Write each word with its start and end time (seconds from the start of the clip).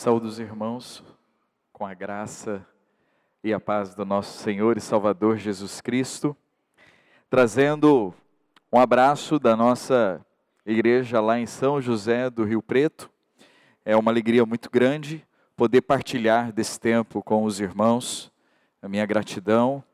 Saúde 0.00 0.26
os 0.26 0.38
irmãos 0.38 1.04
com 1.74 1.84
a 1.84 1.92
graça 1.92 2.66
e 3.44 3.52
a 3.52 3.60
paz 3.60 3.94
do 3.94 4.02
nosso 4.02 4.38
Senhor 4.38 4.78
e 4.78 4.80
Salvador 4.80 5.36
Jesus 5.36 5.82
Cristo, 5.82 6.34
trazendo 7.28 8.14
um 8.72 8.80
abraço 8.80 9.38
da 9.38 9.54
nossa 9.54 10.24
igreja 10.64 11.20
lá 11.20 11.38
em 11.38 11.44
São 11.44 11.82
José 11.82 12.30
do 12.30 12.44
Rio 12.44 12.62
Preto. 12.62 13.10
É 13.84 13.94
uma 13.94 14.10
alegria 14.10 14.46
muito 14.46 14.70
grande 14.70 15.22
poder 15.54 15.82
partilhar 15.82 16.50
desse 16.50 16.80
tempo 16.80 17.22
com 17.22 17.44
os 17.44 17.60
irmãos. 17.60 18.32
A 18.80 18.88
minha 18.88 19.04
gratidão 19.04 19.84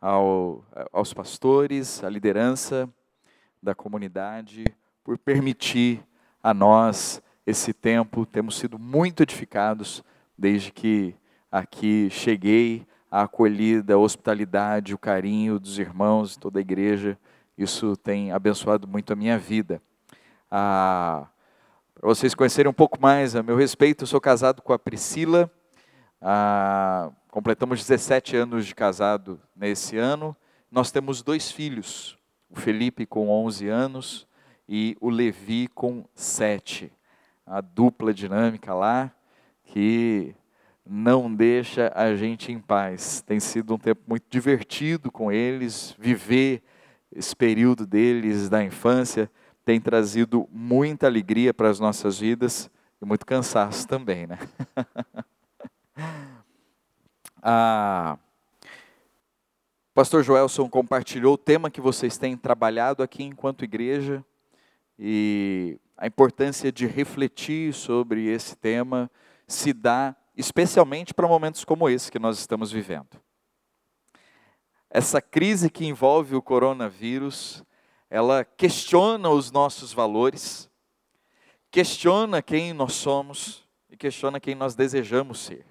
ao, 0.00 0.64
aos 0.92 1.14
pastores, 1.14 2.02
à 2.02 2.10
liderança 2.10 2.92
da 3.62 3.76
comunidade, 3.76 4.64
por 5.04 5.16
permitir 5.16 6.04
a 6.42 6.52
nós 6.52 7.22
esse 7.46 7.72
tempo, 7.72 8.26
temos 8.26 8.58
sido 8.58 8.76
muito 8.76 9.22
edificados 9.22 10.02
desde 10.36 10.72
que 10.72 11.14
aqui 11.50 12.10
cheguei, 12.10 12.84
a 13.08 13.22
acolhida, 13.22 13.94
a 13.94 13.98
hospitalidade, 13.98 14.92
o 14.92 14.98
carinho 14.98 15.60
dos 15.60 15.78
irmãos, 15.78 16.36
toda 16.36 16.58
a 16.58 16.60
igreja, 16.60 17.16
isso 17.56 17.96
tem 17.96 18.32
abençoado 18.32 18.88
muito 18.88 19.12
a 19.12 19.16
minha 19.16 19.38
vida. 19.38 19.80
Ah, 20.50 21.28
Para 21.94 22.08
vocês 22.08 22.34
conhecerem 22.34 22.68
um 22.68 22.74
pouco 22.74 23.00
mais 23.00 23.36
a 23.36 23.42
meu 23.44 23.56
respeito, 23.56 24.02
eu 24.02 24.08
sou 24.08 24.20
casado 24.20 24.60
com 24.60 24.72
a 24.72 24.78
Priscila, 24.78 25.48
ah, 26.20 27.12
completamos 27.30 27.78
17 27.78 28.36
anos 28.36 28.66
de 28.66 28.74
casado 28.74 29.40
nesse 29.54 29.96
ano, 29.96 30.36
nós 30.68 30.90
temos 30.90 31.22
dois 31.22 31.52
filhos, 31.52 32.18
o 32.50 32.58
Felipe 32.58 33.06
com 33.06 33.28
11 33.28 33.68
anos 33.68 34.26
e 34.68 34.96
o 35.00 35.08
Levi 35.08 35.68
com 35.68 36.04
7 36.12 36.95
a 37.46 37.60
dupla 37.60 38.12
dinâmica 38.12 38.74
lá, 38.74 39.12
que 39.64 40.34
não 40.84 41.32
deixa 41.32 41.92
a 41.94 42.14
gente 42.16 42.50
em 42.50 42.58
paz. 42.58 43.22
Tem 43.22 43.38
sido 43.38 43.74
um 43.74 43.78
tempo 43.78 44.02
muito 44.06 44.24
divertido 44.28 45.10
com 45.10 45.30
eles, 45.30 45.94
viver 45.98 46.62
esse 47.12 47.34
período 47.34 47.86
deles 47.86 48.48
da 48.48 48.62
infância 48.62 49.30
tem 49.66 49.80
trazido 49.80 50.48
muita 50.52 51.08
alegria 51.08 51.52
para 51.52 51.68
as 51.68 51.80
nossas 51.80 52.20
vidas 52.20 52.70
e 53.02 53.04
muito 53.04 53.26
cansaço 53.26 53.88
também, 53.88 54.24
né? 54.24 54.38
ah, 57.42 58.16
Pastor 59.92 60.22
Joelson 60.22 60.70
compartilhou 60.70 61.34
o 61.34 61.38
tema 61.38 61.68
que 61.68 61.80
vocês 61.80 62.16
têm 62.16 62.36
trabalhado 62.36 63.02
aqui 63.02 63.24
enquanto 63.24 63.64
igreja 63.64 64.24
e 64.96 65.80
a 65.96 66.06
importância 66.06 66.70
de 66.70 66.86
refletir 66.86 67.72
sobre 67.72 68.26
esse 68.26 68.54
tema 68.54 69.10
se 69.48 69.72
dá 69.72 70.14
especialmente 70.36 71.14
para 71.14 71.26
momentos 71.26 71.64
como 71.64 71.88
esse 71.88 72.12
que 72.12 72.18
nós 72.18 72.38
estamos 72.38 72.70
vivendo. 72.70 73.20
Essa 74.90 75.20
crise 75.20 75.70
que 75.70 75.86
envolve 75.86 76.36
o 76.36 76.42
coronavírus, 76.42 77.64
ela 78.10 78.44
questiona 78.44 79.30
os 79.30 79.50
nossos 79.50 79.92
valores, 79.92 80.70
questiona 81.70 82.42
quem 82.42 82.72
nós 82.72 82.92
somos 82.92 83.66
e 83.88 83.96
questiona 83.96 84.38
quem 84.38 84.54
nós 84.54 84.74
desejamos 84.74 85.38
ser. 85.40 85.66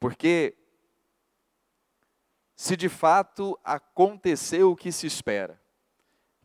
Porque 0.00 0.56
se 2.56 2.76
de 2.76 2.88
fato 2.88 3.58
aconteceu 3.62 4.72
o 4.72 4.76
que 4.76 4.90
se 4.90 5.06
espera, 5.06 5.60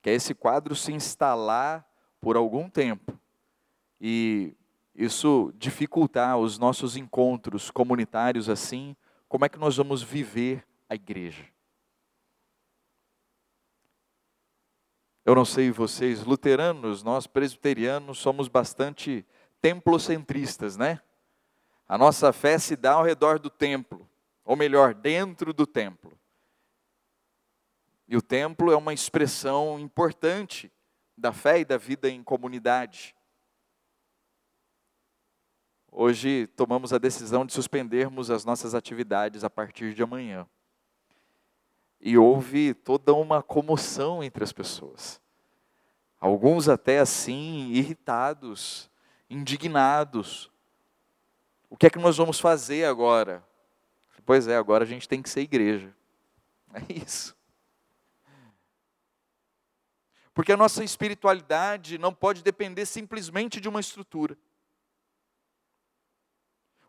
que 0.02 0.10
é 0.10 0.14
esse 0.14 0.36
quadro 0.36 0.76
se 0.76 0.92
instalar 0.92 1.88
por 2.24 2.38
algum 2.38 2.70
tempo 2.70 3.20
e 4.00 4.56
isso 4.96 5.54
dificultar 5.58 6.38
os 6.38 6.58
nossos 6.58 6.96
encontros 6.96 7.70
comunitários 7.70 8.48
assim, 8.48 8.96
como 9.28 9.44
é 9.44 9.50
que 9.50 9.60
nós 9.60 9.76
vamos 9.76 10.02
viver 10.02 10.66
a 10.90 10.96
igreja? 10.96 11.46
Eu 15.26 15.36
não 15.36 15.44
sei 15.44 15.70
vocês, 15.70 16.24
luteranos, 16.24 17.04
nós 17.04 17.28
presbiterianos 17.28 18.20
somos 18.20 18.48
bastante 18.48 19.26
templocentristas, 19.62 20.78
né? 20.78 21.02
A 21.86 21.98
nossa 21.98 22.32
fé 22.32 22.58
se 22.58 22.78
dá 22.78 22.94
ao 22.94 23.04
redor 23.04 23.38
do 23.38 23.50
templo, 23.50 24.10
ou 24.46 24.56
melhor, 24.56 24.94
dentro 24.94 25.54
do 25.54 25.68
templo. 25.68 26.18
E 28.08 28.16
o 28.16 28.22
templo 28.22 28.72
é 28.72 28.78
uma 28.78 28.94
expressão 28.94 29.78
importante 29.78 30.72
da 31.18 31.32
fé 31.32 31.60
e 31.60 31.66
da 31.66 31.78
vida 31.78 32.10
em 32.10 32.24
comunidade. 32.24 33.16
Hoje 35.92 36.48
tomamos 36.56 36.92
a 36.92 36.98
decisão 36.98 37.46
de 37.46 37.54
suspendermos 37.54 38.32
as 38.32 38.44
nossas 38.44 38.74
atividades 38.74 39.44
a 39.44 39.50
partir 39.50 39.94
de 39.94 40.02
amanhã. 40.02 40.48
E 42.02 42.18
houve 42.18 42.74
toda 42.74 43.14
uma 43.14 43.44
comoção 43.44 44.24
entre 44.24 44.44
as 44.44 44.52
pessoas. 44.52 45.22
Alguns 46.20 46.68
até 46.68 47.00
assim, 47.00 47.70
irritados, 47.72 48.90
indignados. 49.30 50.52
O 51.70 51.78
que 51.78 51.86
é 51.86 51.90
que 51.90 52.00
nós 52.00 52.18
vamos 52.18 52.40
fazer 52.40 52.86
agora? 52.86 53.44
Pois 54.26 54.48
é, 54.48 54.56
agora 54.56 54.84
a 54.84 54.88
gente 54.88 55.08
tem 55.08 55.22
que 55.22 55.30
ser 55.30 55.42
igreja. 55.42 55.94
É 56.76 56.92
isso. 56.92 57.38
Porque 60.34 60.52
a 60.52 60.58
nossa 60.58 60.84
espiritualidade 60.84 61.98
não 61.98 62.14
pode 62.14 62.42
depender 62.42 62.86
simplesmente 62.86 63.60
de 63.60 63.70
uma 63.70 63.80
estrutura. 63.80 64.38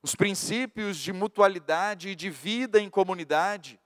Os 0.02 0.14
princípios 0.14 0.96
de 0.96 1.12
mutualidade 1.12 2.10
e 2.10 2.14
de 2.14 2.30
vida 2.30 2.80
em 2.80 2.90
comunidade, 2.90 3.80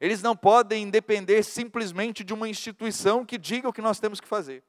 eles 0.00 0.22
não 0.22 0.36
podem 0.36 0.90
depender 0.90 1.42
simplesmente 1.42 2.24
de 2.24 2.34
uma 2.34 2.48
instituição 2.48 3.24
que 3.24 3.38
diga 3.38 3.68
o 3.68 3.72
que 3.72 3.82
nós 3.82 4.00
temos 4.00 4.20
que 4.20 4.28
fazer. 4.28 4.64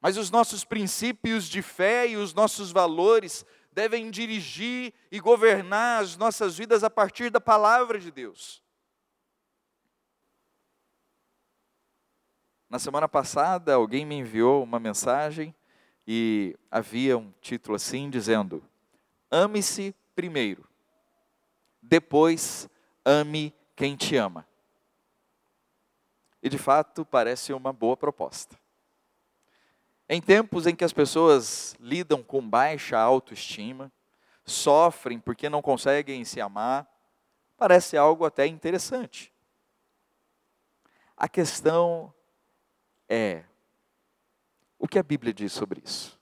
Mas 0.00 0.16
os 0.16 0.30
nossos 0.30 0.64
princípios 0.64 1.44
de 1.46 1.62
fé 1.62 2.08
e 2.08 2.16
os 2.16 2.34
nossos 2.34 2.72
valores 2.72 3.46
devem 3.70 4.10
dirigir 4.10 4.92
e 5.10 5.20
governar 5.20 6.02
as 6.02 6.16
nossas 6.16 6.58
vidas 6.58 6.82
a 6.82 6.90
partir 6.90 7.30
da 7.30 7.40
palavra 7.40 7.98
de 7.98 8.10
Deus. 8.10 8.61
Na 12.72 12.78
semana 12.78 13.06
passada, 13.06 13.74
alguém 13.74 14.06
me 14.06 14.14
enviou 14.14 14.62
uma 14.62 14.80
mensagem 14.80 15.54
e 16.06 16.56
havia 16.70 17.18
um 17.18 17.30
título 17.38 17.76
assim 17.76 18.08
dizendo: 18.08 18.64
Ame-se 19.30 19.94
primeiro, 20.14 20.66
depois 21.82 22.70
ame 23.04 23.54
quem 23.76 23.94
te 23.94 24.16
ama. 24.16 24.48
E 26.42 26.48
de 26.48 26.56
fato 26.56 27.04
parece 27.04 27.52
uma 27.52 27.74
boa 27.74 27.94
proposta. 27.94 28.58
Em 30.08 30.22
tempos 30.22 30.66
em 30.66 30.74
que 30.74 30.82
as 30.82 30.94
pessoas 30.94 31.76
lidam 31.78 32.22
com 32.22 32.40
baixa 32.40 32.98
autoestima, 32.98 33.92
sofrem 34.46 35.20
porque 35.20 35.50
não 35.50 35.60
conseguem 35.60 36.24
se 36.24 36.40
amar, 36.40 36.90
parece 37.54 37.98
algo 37.98 38.24
até 38.24 38.46
interessante. 38.46 39.30
A 41.14 41.28
questão 41.28 42.14
é 43.12 43.44
o 44.78 44.88
que 44.88 44.98
a 44.98 45.02
Bíblia 45.02 45.34
diz 45.34 45.52
sobre 45.52 45.82
isso. 45.84 46.18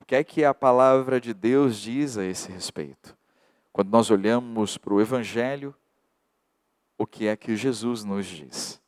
O 0.00 0.04
que 0.04 0.14
é 0.14 0.22
que 0.22 0.44
a 0.44 0.54
palavra 0.54 1.20
de 1.20 1.34
Deus 1.34 1.76
diz 1.76 2.16
a 2.16 2.24
esse 2.24 2.52
respeito? 2.52 3.18
Quando 3.72 3.90
nós 3.90 4.12
olhamos 4.12 4.78
para 4.78 4.94
o 4.94 5.00
Evangelho, 5.00 5.74
o 6.96 7.04
que 7.04 7.26
é 7.26 7.36
que 7.36 7.56
Jesus 7.56 8.04
nos 8.04 8.26
diz? 8.26 8.80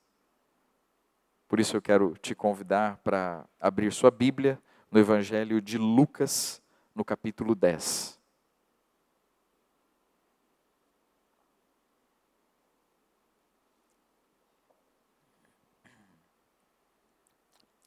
Por 1.49 1.59
isso 1.59 1.77
eu 1.77 1.83
quero 1.83 2.17
te 2.23 2.33
convidar 2.33 2.99
para 2.99 3.45
abrir 3.59 3.93
sua 3.93 4.11
Bíblia 4.11 4.63
no 4.89 5.01
Evangelho 5.01 5.61
de 5.61 5.77
Lucas, 5.77 6.63
no 6.95 7.05
capítulo 7.05 7.57
10. 7.57 8.20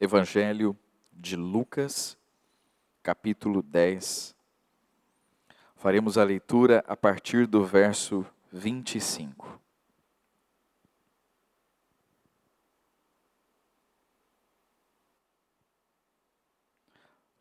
Evangelho 0.03 0.77
de 1.13 1.37
Lucas, 1.37 2.17
capítulo 3.01 3.61
10. 3.61 4.35
Faremos 5.77 6.17
a 6.17 6.25
leitura 6.25 6.83
a 6.85 6.93
partir 6.93 7.47
do 7.47 7.63
verso 7.63 8.25
25. 8.51 9.61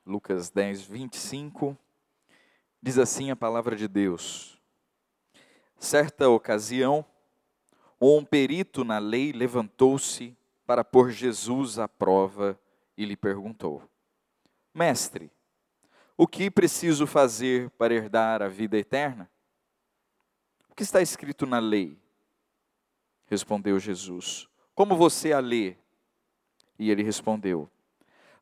Lucas 0.06 0.49
10, 0.49 0.82
25, 0.82 1.76
diz 2.81 2.97
assim 2.97 3.32
a 3.32 3.35
palavra 3.35 3.75
de 3.75 3.88
Deus: 3.88 4.56
Certa 5.81 6.29
ocasião, 6.29 7.05
um 8.00 8.25
perito 8.25 8.85
na 8.85 9.00
lei 9.00 9.32
levantou-se 9.32 10.37
para 10.72 10.82
pôr 10.82 11.10
Jesus 11.10 11.78
à 11.78 11.86
prova 11.86 12.58
e 12.96 13.04
lhe 13.04 13.14
perguntou: 13.14 13.82
Mestre, 14.72 15.30
o 16.16 16.26
que 16.26 16.50
preciso 16.50 17.06
fazer 17.06 17.69
para 17.72 17.92
herdar 17.92 18.40
a 18.40 18.48
vida 18.48 18.78
eterna? 18.78 19.30
O 20.70 20.74
que 20.74 20.82
está 20.82 21.02
escrito 21.02 21.44
na 21.44 21.58
lei? 21.58 21.98
Respondeu 23.26 23.78
Jesus. 23.78 24.48
Como 24.74 24.96
você 24.96 25.34
a 25.34 25.40
lê? 25.40 25.76
E 26.78 26.90
ele 26.90 27.02
respondeu: 27.02 27.69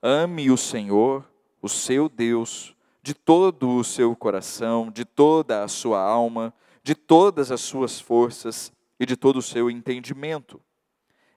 Ame 0.00 0.52
o 0.52 0.56
Senhor, 0.56 1.28
o 1.60 1.68
seu 1.68 2.08
Deus, 2.08 2.76
de 3.02 3.12
todo 3.12 3.74
o 3.74 3.82
seu 3.82 4.14
coração, 4.14 4.88
de 4.88 5.04
toda 5.04 5.64
a 5.64 5.68
sua 5.68 6.00
alma, 6.00 6.54
de 6.80 6.94
todas 6.94 7.50
as 7.50 7.60
suas 7.60 8.00
forças 8.00 8.72
e 9.00 9.04
de 9.04 9.16
todo 9.16 9.38
o 9.38 9.42
seu 9.42 9.68
entendimento, 9.68 10.62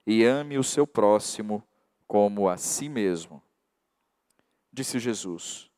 e 0.06 0.24
ame 0.24 0.58
o 0.58 0.64
seu 0.64 0.86
próximo 0.86 1.66
como 2.06 2.48
a 2.48 2.56
si 2.56 2.88
mesmo. 2.88 3.42
Disse 4.72 4.98
Jesus: 4.98 5.70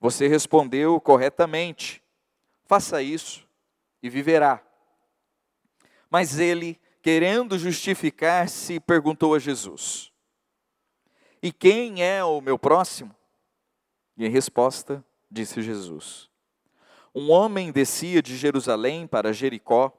Você 0.00 0.26
respondeu 0.26 1.00
corretamente, 1.00 2.02
faça 2.64 3.02
isso 3.02 3.46
e 4.02 4.08
viverá. 4.08 4.62
Mas 6.10 6.38
ele, 6.38 6.80
querendo 7.02 7.58
justificar-se, 7.58 8.80
perguntou 8.80 9.34
a 9.34 9.38
Jesus: 9.38 10.12
E 11.42 11.52
quem 11.52 12.02
é 12.02 12.24
o 12.24 12.40
meu 12.40 12.58
próximo? 12.58 13.14
E 14.16 14.26
em 14.26 14.30
resposta, 14.30 15.04
disse 15.30 15.62
Jesus: 15.62 16.28
Um 17.14 17.30
homem 17.30 17.70
descia 17.70 18.22
de 18.22 18.36
Jerusalém 18.36 19.06
para 19.06 19.32
Jericó, 19.32 19.92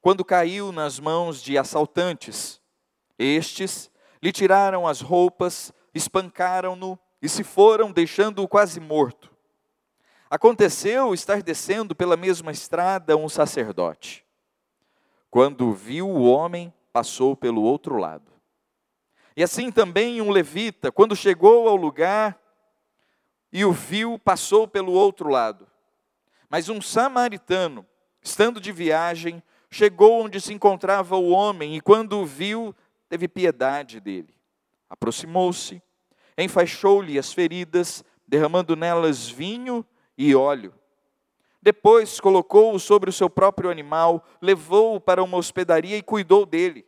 quando 0.00 0.24
caiu 0.24 0.72
nas 0.72 0.98
mãos 0.98 1.42
de 1.42 1.56
assaltantes. 1.56 2.60
Estes 3.18 3.90
lhe 4.22 4.32
tiraram 4.32 4.86
as 4.86 5.00
roupas, 5.00 5.72
espancaram-no 5.94 6.98
e 7.20 7.28
se 7.28 7.44
foram, 7.44 7.92
deixando-o 7.92 8.48
quase 8.48 8.80
morto. 8.80 9.32
Aconteceu 10.30 11.14
estar 11.14 11.42
descendo 11.42 11.94
pela 11.94 12.16
mesma 12.16 12.50
estrada 12.50 13.16
um 13.16 13.28
sacerdote. 13.28 14.24
Quando 15.30 15.72
viu 15.72 16.08
o 16.08 16.24
homem, 16.24 16.72
passou 16.92 17.36
pelo 17.36 17.62
outro 17.62 17.96
lado. 17.96 18.32
E 19.36 19.42
assim 19.42 19.70
também 19.70 20.20
um 20.20 20.30
levita, 20.30 20.92
quando 20.92 21.16
chegou 21.16 21.68
ao 21.68 21.76
lugar 21.76 22.38
e 23.52 23.64
o 23.64 23.72
viu, 23.72 24.18
passou 24.18 24.66
pelo 24.66 24.92
outro 24.92 25.28
lado. 25.28 25.66
Mas 26.48 26.68
um 26.68 26.80
samaritano, 26.80 27.84
estando 28.22 28.60
de 28.60 28.70
viagem, 28.70 29.42
chegou 29.70 30.22
onde 30.22 30.40
se 30.40 30.52
encontrava 30.52 31.16
o 31.16 31.30
homem 31.30 31.76
e, 31.76 31.80
quando 31.80 32.20
o 32.20 32.26
viu, 32.26 32.74
teve 33.14 33.28
piedade 33.28 34.00
dele. 34.00 34.34
Aproximou-se, 34.90 35.80
enfaixou-lhe 36.36 37.16
as 37.16 37.32
feridas, 37.32 38.02
derramando 38.26 38.74
nelas 38.74 39.28
vinho 39.28 39.86
e 40.18 40.34
óleo. 40.34 40.74
Depois 41.62 42.18
colocou-o 42.18 42.78
sobre 42.80 43.08
o 43.08 43.12
seu 43.12 43.30
próprio 43.30 43.70
animal, 43.70 44.26
levou-o 44.42 45.00
para 45.00 45.22
uma 45.22 45.36
hospedaria 45.36 45.96
e 45.96 46.02
cuidou 46.02 46.44
dele. 46.44 46.84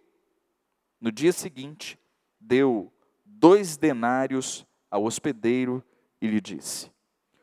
No 1.00 1.12
dia 1.12 1.32
seguinte, 1.32 1.96
deu 2.40 2.92
dois 3.24 3.76
denários 3.76 4.66
ao 4.90 5.04
hospedeiro 5.04 5.80
e 6.20 6.26
lhe 6.26 6.40
disse: 6.40 6.90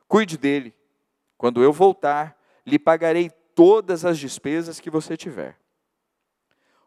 Cuide 0.10 0.38
dele. 0.38 0.76
Quando 1.38 1.64
eu 1.64 1.72
voltar, 1.72 2.38
lhe 2.66 2.78
pagarei 2.78 3.30
todas 3.56 4.04
as 4.04 4.20
despesas 4.20 4.82
que 4.82 4.90
você 4.90 5.16
tiver. 5.16 5.58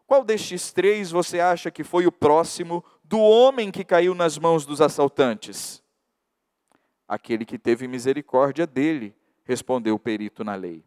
Qual 0.07 0.23
destes 0.23 0.71
três 0.71 1.11
você 1.11 1.41
acha 1.41 1.69
que 1.69 1.83
foi 1.83 2.07
o 2.07 2.11
próximo 2.11 2.83
do 3.03 3.19
homem 3.19 3.69
que 3.69 3.83
caiu 3.83 4.15
nas 4.15 4.37
mãos 4.37 4.65
dos 4.65 4.79
assaltantes? 4.79 5.83
Aquele 7.05 7.43
que 7.45 7.59
teve 7.59 7.89
misericórdia 7.89 8.65
dele, 8.65 9.13
respondeu 9.43 9.95
o 9.95 9.99
perito 9.99 10.45
na 10.45 10.55
lei. 10.55 10.83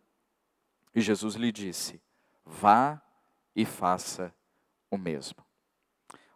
E 0.95 1.03
Jesus 1.03 1.35
lhe 1.35 1.53
disse: 1.53 2.01
Vá 2.47 3.01
e 3.55 3.67
faça 3.67 4.35
o 4.91 4.97
mesmo. 4.97 5.45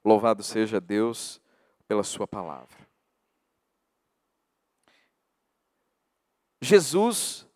Louvado 0.04 0.42
seja 0.42 0.78
Deus 0.78 1.40
pela 1.88 2.02
Sua 2.02 2.26
palavra. 2.26 2.87
Jesus, 6.60 7.46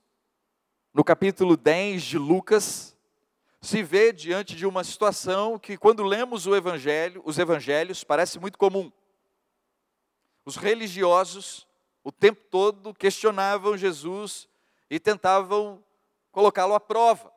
no 0.92 1.04
capítulo 1.04 1.54
10 1.54 2.02
de 2.02 2.18
Lucas, 2.18 2.97
se 3.68 3.82
vê 3.82 4.14
diante 4.14 4.56
de 4.56 4.66
uma 4.66 4.82
situação 4.82 5.58
que, 5.58 5.76
quando 5.76 6.02
lemos 6.02 6.46
o 6.46 6.56
evangelho, 6.56 7.20
os 7.26 7.38
evangelhos, 7.38 8.02
parece 8.02 8.38
muito 8.38 8.56
comum. 8.56 8.90
Os 10.46 10.56
religiosos, 10.56 11.68
o 12.02 12.10
tempo 12.10 12.40
todo, 12.50 12.94
questionavam 12.94 13.76
Jesus 13.76 14.48
e 14.88 14.98
tentavam 14.98 15.84
colocá-lo 16.32 16.72
à 16.72 16.80
prova. 16.80 17.30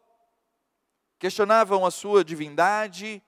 Questionavam 1.19 1.86
a 1.86 1.92
sua 1.92 2.24
divindade, 2.24 3.22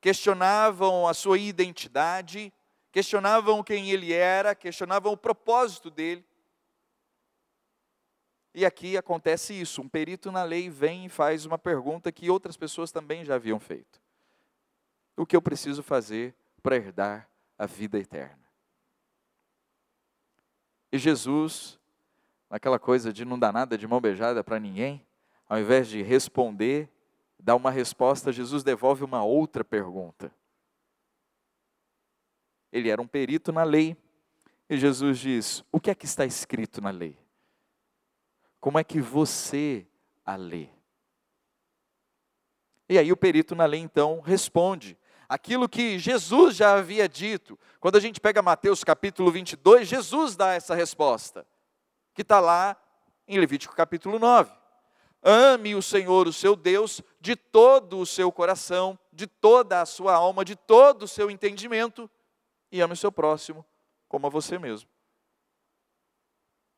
questionavam 0.00 1.08
a 1.08 1.14
sua 1.14 1.38
identidade, 1.38 2.52
questionavam 2.92 3.64
quem 3.64 3.90
ele 3.90 4.12
era, 4.12 4.54
questionavam 4.54 5.12
o 5.12 5.16
propósito 5.16 5.90
dele. 5.90 6.24
E 8.54 8.66
aqui 8.66 8.96
acontece 8.96 9.58
isso: 9.58 9.80
um 9.80 9.88
perito 9.88 10.30
na 10.30 10.42
lei 10.42 10.68
vem 10.68 11.06
e 11.06 11.08
faz 11.08 11.46
uma 11.46 11.58
pergunta 11.58 12.12
que 12.12 12.30
outras 12.30 12.56
pessoas 12.56 12.92
também 12.92 13.24
já 13.24 13.36
haviam 13.36 13.58
feito: 13.58 14.00
O 15.16 15.24
que 15.24 15.36
eu 15.36 15.42
preciso 15.42 15.82
fazer 15.82 16.34
para 16.62 16.76
herdar 16.76 17.28
a 17.58 17.66
vida 17.66 17.98
eterna? 17.98 18.42
E 20.90 20.98
Jesus, 20.98 21.78
naquela 22.50 22.78
coisa 22.78 23.12
de 23.12 23.24
não 23.24 23.38
dar 23.38 23.52
nada 23.52 23.78
de 23.78 23.86
mão 23.86 24.00
beijada 24.00 24.44
para 24.44 24.60
ninguém, 24.60 25.04
ao 25.48 25.58
invés 25.58 25.88
de 25.88 26.02
responder, 26.02 26.90
dar 27.38 27.56
uma 27.56 27.70
resposta, 27.70 28.30
Jesus 28.30 28.62
devolve 28.62 29.02
uma 29.02 29.24
outra 29.24 29.64
pergunta. 29.64 30.30
Ele 32.70 32.90
era 32.90 33.00
um 33.00 33.06
perito 33.06 33.52
na 33.52 33.64
lei. 33.64 33.96
E 34.68 34.76
Jesus 34.76 35.18
diz: 35.18 35.64
O 35.72 35.80
que 35.80 35.90
é 35.90 35.94
que 35.94 36.04
está 36.04 36.26
escrito 36.26 36.80
na 36.80 36.90
lei? 36.90 37.21
Como 38.62 38.78
é 38.78 38.84
que 38.84 39.00
você 39.00 39.84
a 40.24 40.36
lê? 40.36 40.68
E 42.88 42.96
aí 42.96 43.10
o 43.10 43.16
perito 43.16 43.56
na 43.56 43.66
lei 43.66 43.80
então 43.80 44.20
responde 44.20 44.96
aquilo 45.28 45.68
que 45.68 45.98
Jesus 45.98 46.54
já 46.54 46.74
havia 46.74 47.08
dito. 47.08 47.58
Quando 47.80 47.96
a 47.96 48.00
gente 48.00 48.20
pega 48.20 48.40
Mateus 48.40 48.84
capítulo 48.84 49.32
22, 49.32 49.88
Jesus 49.88 50.36
dá 50.36 50.52
essa 50.52 50.76
resposta, 50.76 51.44
que 52.14 52.22
está 52.22 52.38
lá 52.38 52.80
em 53.26 53.36
Levítico 53.36 53.74
capítulo 53.74 54.20
9. 54.20 54.52
Ame 55.24 55.74
o 55.74 55.82
Senhor, 55.82 56.28
o 56.28 56.32
seu 56.32 56.54
Deus, 56.54 57.02
de 57.20 57.34
todo 57.34 57.98
o 57.98 58.06
seu 58.06 58.30
coração, 58.30 58.96
de 59.12 59.26
toda 59.26 59.80
a 59.80 59.86
sua 59.86 60.14
alma, 60.14 60.44
de 60.44 60.54
todo 60.54 61.02
o 61.02 61.08
seu 61.08 61.32
entendimento, 61.32 62.08
e 62.70 62.80
ame 62.80 62.94
o 62.94 62.96
seu 62.96 63.10
próximo 63.10 63.66
como 64.08 64.28
a 64.28 64.30
você 64.30 64.56
mesmo. 64.56 64.88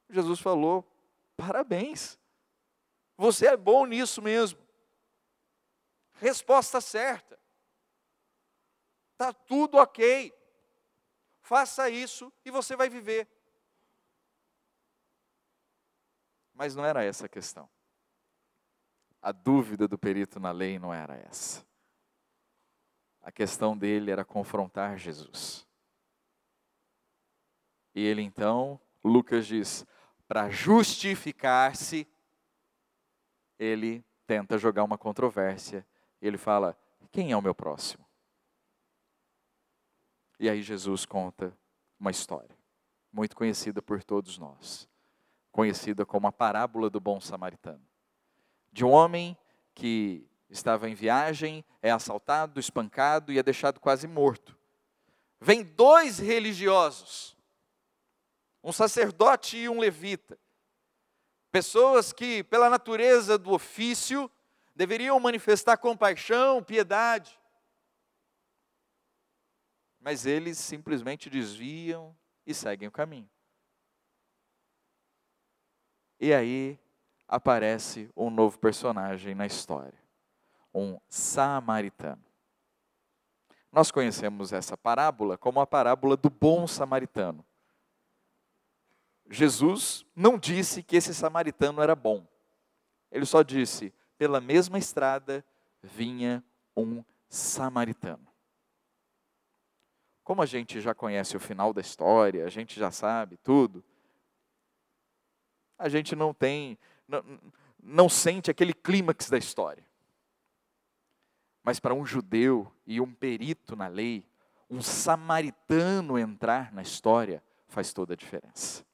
Jesus 0.09 0.41
falou 0.41 0.94
Parabéns. 1.37 2.19
Você 3.17 3.47
é 3.47 3.57
bom 3.57 3.87
nisso 3.87 4.21
mesmo. 4.21 4.59
Resposta 6.14 6.81
certa. 6.81 7.38
Está 9.12 9.33
tudo 9.33 9.79
ok. 9.79 10.33
Faça 11.41 11.91
isso 11.91 12.33
e 12.45 12.50
você 12.50 12.75
vai 12.76 12.88
viver. 12.88 13.29
Mas 16.53 16.75
não 16.75 16.85
era 16.85 17.05
essa 17.05 17.26
a 17.26 17.29
questão. 17.29 17.69
A 19.21 19.33
dúvida 19.33 19.88
do 19.88 19.99
perito 19.99 20.38
na 20.38 20.53
lei 20.53 20.79
não 20.79 20.93
era 20.93 21.17
essa. 21.17 21.67
A 23.21 23.33
questão 23.33 23.76
dele 23.76 24.11
era 24.11 24.25
confrontar 24.25 24.99
Jesus. 24.99 25.67
E 27.95 28.05
ele 28.05 28.23
então, 28.23 28.81
Lucas 29.03 29.47
diz: 29.47 29.87
para 30.26 30.49
justificar-se, 30.49 32.07
ele 33.59 34.04
tenta 34.26 34.59
jogar 34.59 34.85
uma 34.85 34.99
controvérsia. 34.99 35.87
Ele 36.21 36.38
fala: 36.38 36.76
Quem 37.11 37.33
é 37.33 37.37
o 37.37 37.43
meu 37.43 37.54
próximo? 37.54 38.04
E 40.38 40.49
aí 40.49 40.62
Jesus 40.62 41.07
conta 41.07 41.57
uma 41.99 42.11
história, 42.11 42.57
muito 43.12 43.37
conhecida 43.37 43.81
por 43.81 44.02
todos 44.02 44.37
nós, 44.37 44.88
conhecida 45.52 46.04
como 46.04 46.26
a 46.26 46.33
parábola 46.33 46.90
do 46.90 47.00
bom 47.00 47.21
samaritano. 47.21 47.85
De 48.73 48.85
um 48.85 48.90
homem 48.90 49.37
que 49.75 50.26
estava 50.50 50.88
em 50.88 50.95
viagem, 50.95 51.64
é 51.81 51.90
assaltado, 51.90 52.59
espancado 52.59 53.33
e 53.33 53.38
é 53.38 53.43
deixado 53.43 53.78
quase 53.78 54.07
morto. 54.07 54.59
Vem 55.40 55.62
dois 55.62 56.19
religiosos 56.19 57.34
um 58.64 58.73
sacerdote 58.73 59.59
e 59.59 59.68
um 59.68 59.78
levita. 59.78 60.38
Pessoas 61.52 62.12
que, 62.12 62.42
pela 62.42 62.71
natureza 62.71 63.37
do 63.37 63.52
ofício, 63.52 64.28
deveriam 64.75 65.21
manifestar 65.21 65.76
compaixão, 65.76 66.62
piedade. 66.62 67.38
Mas 70.00 70.25
eles 70.25 70.56
simplesmente 70.59 71.28
desviam 71.28 72.16
e 72.47 72.54
seguem 72.54 72.88
o 72.88 72.92
caminho. 72.92 73.30
E 76.18 76.33
aí 76.33 76.78
aparece 77.28 78.11
um 78.16 78.30
novo 78.30 78.59
personagem 78.59 79.35
na 79.35 79.44
história, 79.44 79.99
um 80.73 80.99
samaritano. 81.09 82.25
Nós 83.71 83.90
conhecemos 83.90 84.52
essa 84.52 84.76
parábola 84.76 85.37
como 85.37 85.61
a 85.61 85.66
parábola 85.66 86.16
do 86.16 86.30
bom 86.30 86.66
samaritano. 86.66 87.44
Jesus 89.31 90.04
não 90.14 90.38
disse 90.38 90.83
que 90.83 90.97
esse 90.97 91.14
samaritano 91.14 91.81
era 91.83 91.95
bom. 91.95 92.26
Ele 93.11 93.25
só 93.25 93.43
disse: 93.43 93.93
pela 94.19 94.40
mesma 94.40 94.78
estrada 94.78 95.45
vinha 95.83 96.45
um 96.76 97.04
samaritano. 97.28 98.26
Como 100.23 100.43
a 100.43 100.47
gente 100.47 100.81
já 100.81 100.95
conhece 100.95 101.37
o 101.37 101.40
final 101.40 101.73
da 101.73 101.81
história, 101.81 102.47
a 102.47 102.49
gente 102.49 102.78
já 102.78 102.90
sabe 102.90 103.37
tudo, 103.37 103.85
a 105.78 105.88
gente 105.88 106.16
não 106.16 106.33
tem, 106.33 106.78
não, 107.07 107.23
não 107.83 108.09
sente 108.09 108.50
aquele 108.50 108.73
clímax 108.73 109.28
da 109.28 109.37
história. 109.37 109.85
Mas 111.62 111.78
para 111.81 111.95
um 111.95 112.04
judeu 112.04 112.73
e 112.87 113.00
um 113.00 113.12
perito 113.12 113.76
na 113.76 113.88
lei, 113.88 114.26
um 114.71 114.81
samaritano 114.81 116.19
entrar 116.19 116.73
na 116.73 116.83
história 116.83 117.43
faz 117.69 117.93
toda 117.93 118.14
a 118.14 118.16
diferença. 118.16 118.85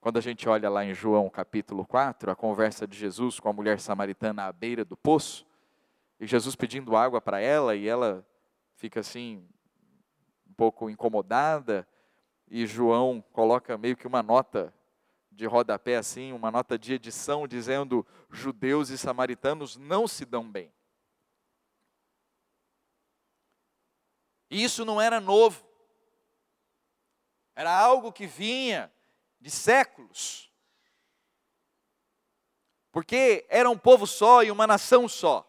Quando 0.00 0.16
a 0.16 0.20
gente 0.20 0.48
olha 0.48 0.70
lá 0.70 0.84
em 0.84 0.94
João 0.94 1.28
capítulo 1.28 1.84
4, 1.84 2.30
a 2.30 2.36
conversa 2.36 2.86
de 2.86 2.96
Jesus 2.96 3.40
com 3.40 3.48
a 3.48 3.52
mulher 3.52 3.80
samaritana 3.80 4.44
à 4.44 4.52
beira 4.52 4.84
do 4.84 4.96
poço, 4.96 5.44
e 6.20 6.26
Jesus 6.26 6.54
pedindo 6.54 6.96
água 6.96 7.20
para 7.20 7.40
ela, 7.40 7.74
e 7.74 7.88
ela 7.88 8.24
fica 8.76 9.00
assim, 9.00 9.44
um 10.48 10.52
pouco 10.52 10.88
incomodada, 10.88 11.86
e 12.48 12.64
João 12.64 13.20
coloca 13.32 13.76
meio 13.76 13.96
que 13.96 14.06
uma 14.06 14.22
nota 14.22 14.72
de 15.32 15.46
rodapé 15.46 15.96
assim, 15.96 16.32
uma 16.32 16.50
nota 16.50 16.78
de 16.78 16.94
edição 16.94 17.46
dizendo: 17.46 18.06
judeus 18.30 18.90
e 18.90 18.98
samaritanos 18.98 19.76
não 19.76 20.06
se 20.06 20.24
dão 20.24 20.48
bem. 20.48 20.72
E 24.48 24.62
isso 24.62 24.84
não 24.84 25.00
era 25.00 25.20
novo, 25.20 25.66
era 27.54 27.76
algo 27.76 28.12
que 28.12 28.26
vinha 28.26 28.90
de 29.40 29.50
séculos. 29.50 30.52
Porque 32.90 33.46
era 33.48 33.68
um 33.70 33.78
povo 33.78 34.06
só 34.06 34.42
e 34.42 34.50
uma 34.50 34.66
nação 34.66 35.08
só. 35.08 35.44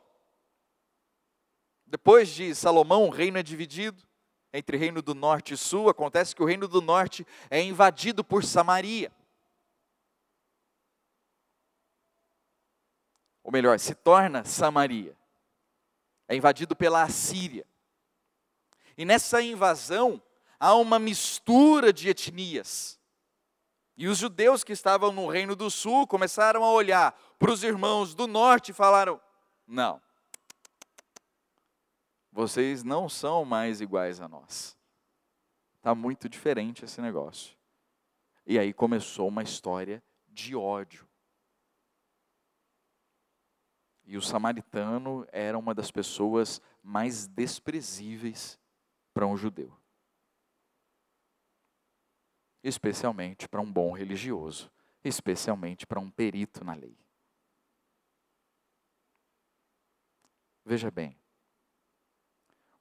Depois 1.86 2.30
de 2.30 2.54
Salomão, 2.54 3.08
o 3.08 3.10
reino 3.10 3.38
é 3.38 3.44
dividido 3.44 4.08
entre 4.54 4.78
reino 4.78 5.02
do 5.02 5.16
norte 5.16 5.54
e 5.54 5.58
sul. 5.58 5.90
Acontece 5.90 6.36
que 6.36 6.44
o 6.44 6.46
reino 6.46 6.68
do 6.68 6.82
norte 6.82 7.26
é 7.50 7.62
invadido 7.62 8.24
por 8.24 8.44
Samaria. 8.44 9.12
Ou 13.44 13.52
melhor, 13.52 13.80
se 13.80 13.96
torna 13.96 14.46
Samaria. 14.46 15.18
É 16.28 16.36
invadido 16.36 16.76
pela 16.76 17.02
Assíria. 17.02 17.66
E 18.96 19.04
nessa 19.06 19.42
invasão 19.42 20.22
há 20.60 20.76
uma 20.76 21.00
mistura 21.00 21.92
de 21.92 22.10
etnias. 22.10 22.99
E 24.00 24.08
os 24.08 24.18
judeus 24.18 24.64
que 24.64 24.72
estavam 24.72 25.12
no 25.12 25.28
reino 25.28 25.58
do 25.58 25.70
sul 25.70 26.08
começaram 26.08 26.64
a 26.64 26.72
olhar 26.72 27.12
para 27.38 27.52
os 27.52 27.66
irmãos 27.66 28.16
do 28.16 28.28
norte 28.28 28.70
e 28.70 28.74
falaram: 28.74 29.20
não, 29.68 30.02
vocês 32.32 32.82
não 32.82 33.10
são 33.10 33.44
mais 33.44 33.82
iguais 33.82 34.22
a 34.22 34.28
nós. 34.30 34.78
Está 35.76 35.94
muito 35.94 36.30
diferente 36.30 36.86
esse 36.86 37.02
negócio. 37.02 37.58
E 38.46 38.58
aí 38.58 38.72
começou 38.72 39.28
uma 39.28 39.44
história 39.44 40.02
de 40.30 40.56
ódio. 40.56 41.06
E 44.06 44.16
o 44.16 44.22
samaritano 44.22 45.28
era 45.30 45.60
uma 45.60 45.76
das 45.76 45.92
pessoas 45.92 46.62
mais 46.82 47.28
desprezíveis 47.28 48.58
para 49.14 49.28
um 49.28 49.36
judeu 49.36 49.79
especialmente 52.64 53.48
para 53.48 53.62
um 53.62 53.72
bom 53.72 53.92
religioso, 53.92 54.72
especialmente 55.04 55.88
para 55.88 56.00
um 56.00 56.10
perito 56.10 56.64
na 56.64 56.74
lei. 56.74 56.98
Veja 60.66 60.92
bem, 60.92 61.18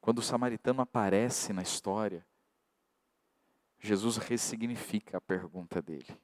quando 0.00 0.18
o 0.18 0.22
samaritano 0.22 0.82
aparece 0.82 1.52
na 1.52 1.62
história, 1.62 2.26
Jesus 3.78 4.16
ressignifica 4.16 5.18
a 5.18 5.20
pergunta 5.20 5.80
dele. 5.80 6.18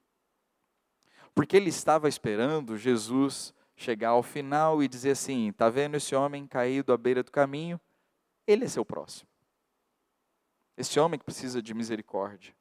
Porque 1.34 1.56
ele 1.56 1.70
estava 1.70 2.08
esperando 2.08 2.76
Jesus 2.76 3.54
chegar 3.76 4.11
ao 4.11 4.23
final 4.23 4.82
e 4.82 4.88
dizer 4.88 5.12
assim: 5.12 5.49
está 5.49 5.68
vendo 5.68 5.96
esse 5.96 6.14
homem 6.14 6.46
caído 6.46 6.92
à 6.92 6.96
beira 6.96 7.23
do 7.23 7.30
caminho? 7.30 7.80
Ele 8.46 8.64
é 8.64 8.68
seu 8.68 8.84
próximo. 8.84 9.28
Esse 10.76 10.99
homem 10.99 11.18
que 11.18 11.25
precisa 11.25 11.62
de 11.62 11.73
misericórdia. 11.73 12.54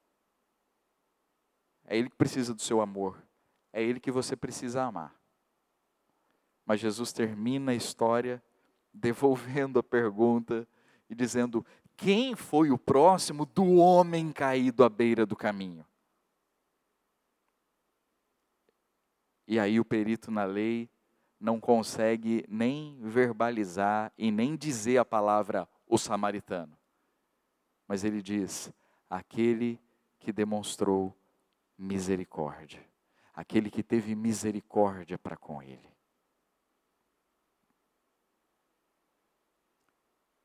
É 1.86 1.98
Ele 1.98 2.10
que 2.10 2.16
precisa 2.16 2.54
do 2.54 2.62
seu 2.62 2.82
amor. 2.82 3.22
É 3.72 3.82
Ele 3.82 4.00
que 4.00 4.12
você 4.12 4.36
precisa 4.36 4.84
amar. 4.84 5.16
Mas 6.66 6.80
Jesus 6.80 7.12
termina 7.12 7.72
a 7.72 7.76
história 7.76 8.42
devolvendo 8.94 9.80
a 9.80 9.84
pergunta 9.84 10.68
e 11.10 11.16
dizendo: 11.16 11.66
Quem 11.98 12.36
foi 12.36 12.72
o 12.72 12.78
próximo 12.78 13.46
do 13.46 13.76
homem 13.76 14.32
caído 14.32 14.84
à 14.84 14.90
beira 14.90 15.26
do 15.26 15.36
caminho? 15.36 15.86
E 19.48 19.60
aí 19.60 19.80
o 19.80 19.86
perito 19.86 20.32
na 20.32 20.46
lei 20.46 20.90
não 21.40 21.60
consegue 21.60 22.46
nem 22.48 22.98
verbalizar 23.02 24.14
e 24.18 24.32
nem 24.32 24.56
dizer 24.56 24.98
a 24.98 25.06
palavra 25.06 25.68
o 25.86 25.98
samaritano. 25.98 26.78
Mas 27.88 28.04
ele 28.04 28.22
diz: 28.22 28.72
aquele 29.10 29.80
que 30.20 30.32
demonstrou 30.32 31.16
misericórdia. 31.78 32.84
Aquele 33.34 33.70
que 33.70 33.82
teve 33.82 34.16
misericórdia 34.16 35.18
para 35.18 35.36
com 35.36 35.62
ele. 35.62 35.92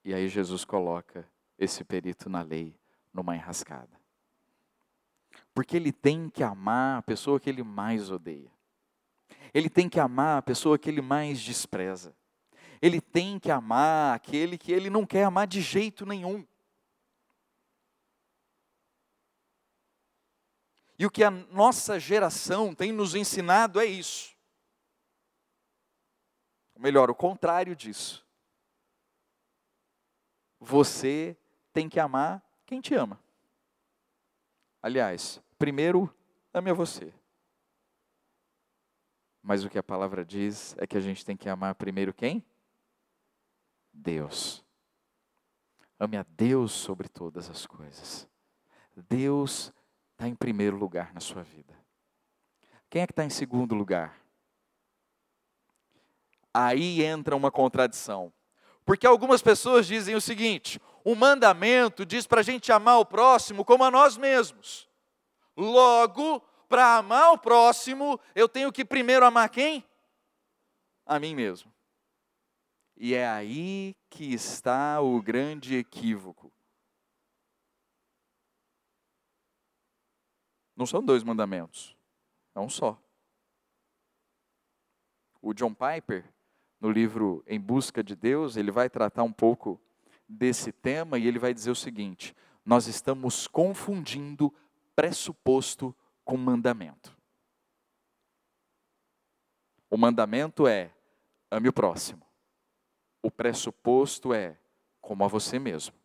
E 0.05 0.15
aí 0.15 0.29
Jesus 0.29 0.65
coloca 0.65 1.29
esse 1.59 1.85
perito 1.85 2.31
na 2.31 2.41
lei 2.41 2.75
numa 3.13 3.37
enrascada. 3.37 3.99
Porque 5.53 5.77
ele 5.77 5.93
tem 5.93 6.31
que 6.31 6.43
amar 6.43 6.99
a 6.99 7.03
pessoa 7.03 7.39
que 7.39 7.51
ele 7.51 7.63
mais 7.63 8.11
odeia. 8.11 8.51
Ele 9.53 9.69
tem 9.69 9.89
que 9.89 10.01
amar 10.01 10.39
a 10.39 10.43
pessoa 10.43 10.79
que 10.79 10.89
ele 10.89 11.03
mais 11.03 11.41
despreza. 11.41 12.17
Ele 12.81 13.01
tem 13.01 13.39
que 13.39 13.51
amar 13.51 14.15
aquele 14.15 14.57
que 14.57 14.73
ele 14.73 14.89
não 14.89 15.05
quer 15.05 15.25
amar 15.25 15.47
de 15.47 15.61
jeito 15.61 16.07
nenhum. 16.07 16.47
E 20.99 21.07
o 21.07 21.11
que 21.11 21.23
a 21.23 21.31
nossa 21.31 22.01
geração 22.01 22.75
tem 22.75 22.91
nos 22.91 23.15
ensinado 23.15 23.81
é 23.81 23.85
isso. 23.85 24.37
Ou 26.75 26.83
melhor, 26.83 27.09
o 27.09 27.15
contrário 27.15 27.77
disso. 27.77 28.27
Você 30.59 31.37
tem 31.73 31.89
que 31.89 32.01
amar 32.01 32.43
quem 32.67 32.81
te 32.81 32.95
ama. 32.95 33.21
Aliás, 34.83 35.41
primeiro, 35.57 36.13
ame 36.53 36.71
a 36.71 36.75
você. 36.75 37.15
Mas 39.41 39.65
o 39.65 39.71
que 39.71 39.79
a 39.79 39.83
palavra 39.83 40.25
diz 40.25 40.75
é 40.79 40.87
que 40.87 40.97
a 40.97 41.01
gente 41.01 41.25
tem 41.25 41.37
que 41.37 41.49
amar 41.49 41.77
primeiro 41.77 42.13
quem? 42.13 42.45
Deus. 43.93 44.65
Ame 45.99 46.17
a 46.17 46.25
Deus 46.25 46.73
sobre 46.73 47.09
todas 47.09 47.49
as 47.49 47.67
coisas. 47.67 48.29
Deus 49.09 49.73
está 50.19 50.27
em 50.27 50.35
primeiro 50.35 50.77
lugar 50.77 51.15
na 51.15 51.21
sua 51.21 51.45
vida? 51.45 51.73
Quem 52.91 53.03
é 53.03 53.07
que 53.07 53.13
está 53.13 53.25
em 53.25 53.31
segundo 53.31 53.73
lugar? 53.73 54.19
Aí 56.53 57.05
entra 57.05 57.37
uma 57.37 57.53
contradição. 57.53 58.33
Porque 58.85 59.07
algumas 59.07 59.41
pessoas 59.41 59.87
dizem 59.87 60.17
o 60.17 60.21
seguinte: 60.21 60.81
o 61.05 61.15
mandamento 61.15 62.05
diz 62.05 62.27
para 62.27 62.41
a 62.41 62.43
gente 62.43 62.73
amar 62.73 62.99
o 62.99 63.07
próximo 63.07 63.65
como 63.65 63.85
a 63.85 63.93
nós 63.93 64.17
mesmos. 64.17 64.89
Logo, 65.57 66.41
para 66.69 66.97
amar 66.97 67.33
o 67.33 67.39
próximo, 67.39 68.19
eu 68.35 68.49
tenho 68.49 68.73
que 68.73 68.85
primeiro 68.85 69.25
amar 69.25 69.49
quem? 69.51 69.85
A 71.07 71.21
mim 71.21 71.35
mesmo. 71.35 71.73
E 72.97 73.15
é 73.15 73.29
aí 73.29 73.95
que 74.11 74.35
está 74.35 75.01
o 75.01 75.23
grande 75.23 75.77
equívoco. 75.77 76.53
Não 80.79 80.87
são 80.87 81.03
dois 81.03 81.25
mandamentos, 81.25 81.97
é 82.55 82.61
um 82.61 82.69
só. 82.69 82.97
O 85.43 85.53
John 85.53 85.75
Piper, 85.75 86.25
no 86.81 86.89
livro 86.89 87.43
Em 87.49 87.59
Busca 87.59 88.01
de 88.01 88.15
Deus, 88.15 88.57
ele 88.57 88.71
vai 88.71 88.89
tratar 88.89 89.25
um 89.25 89.33
pouco 89.33 89.81
desse 90.29 90.71
tema 90.71 91.19
e 91.19 91.27
ele 91.27 91.41
vai 91.41 91.53
dizer 91.53 91.73
o 91.73 91.75
seguinte: 91.75 92.33
nós 92.65 92.87
estamos 92.87 93.49
confundindo 93.49 94.55
pressuposto 94.95 95.93
com 96.25 96.37
mandamento. 96.37 97.19
O 99.91 99.97
mandamento 99.97 100.69
é: 100.69 100.95
ame 101.51 101.69
o 101.69 101.73
próximo. 101.73 102.23
O 103.21 103.33
pressuposto 103.33 104.33
é 104.33 104.57
como 105.01 105.25
a 105.25 105.27
você 105.27 105.59
mesmo. 105.59 105.98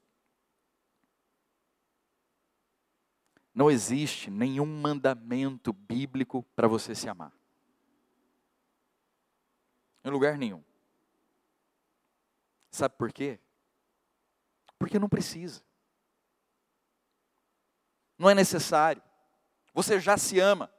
Não 3.53 3.69
existe 3.69 4.31
nenhum 4.31 4.65
mandamento 4.65 5.71
bíblico 5.71 6.43
para 6.55 6.67
você 6.67 6.95
se 6.95 7.07
amar. 7.07 7.31
Em 10.03 10.09
lugar 10.09 10.37
nenhum. 10.37 10.63
Sabe 12.71 12.95
por 12.97 13.13
quê? 13.13 13.39
Porque 14.79 14.97
não 14.97 15.07
precisa. 15.07 15.61
Não 18.17 18.29
é 18.29 18.33
necessário. 18.33 19.01
Você 19.73 19.99
já 19.99 20.17
se 20.17 20.39
ama. 20.39 20.71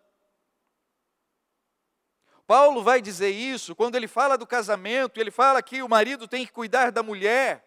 Paulo 2.47 2.83
vai 2.83 3.01
dizer 3.01 3.31
isso 3.31 3.75
quando 3.75 3.95
ele 3.95 4.07
fala 4.07 4.37
do 4.37 4.47
casamento, 4.47 5.21
ele 5.21 5.31
fala 5.31 5.63
que 5.63 5.83
o 5.83 5.89
marido 5.89 6.29
tem 6.29 6.45
que 6.45 6.53
cuidar 6.53 6.91
da 6.93 7.03
mulher, 7.03 7.65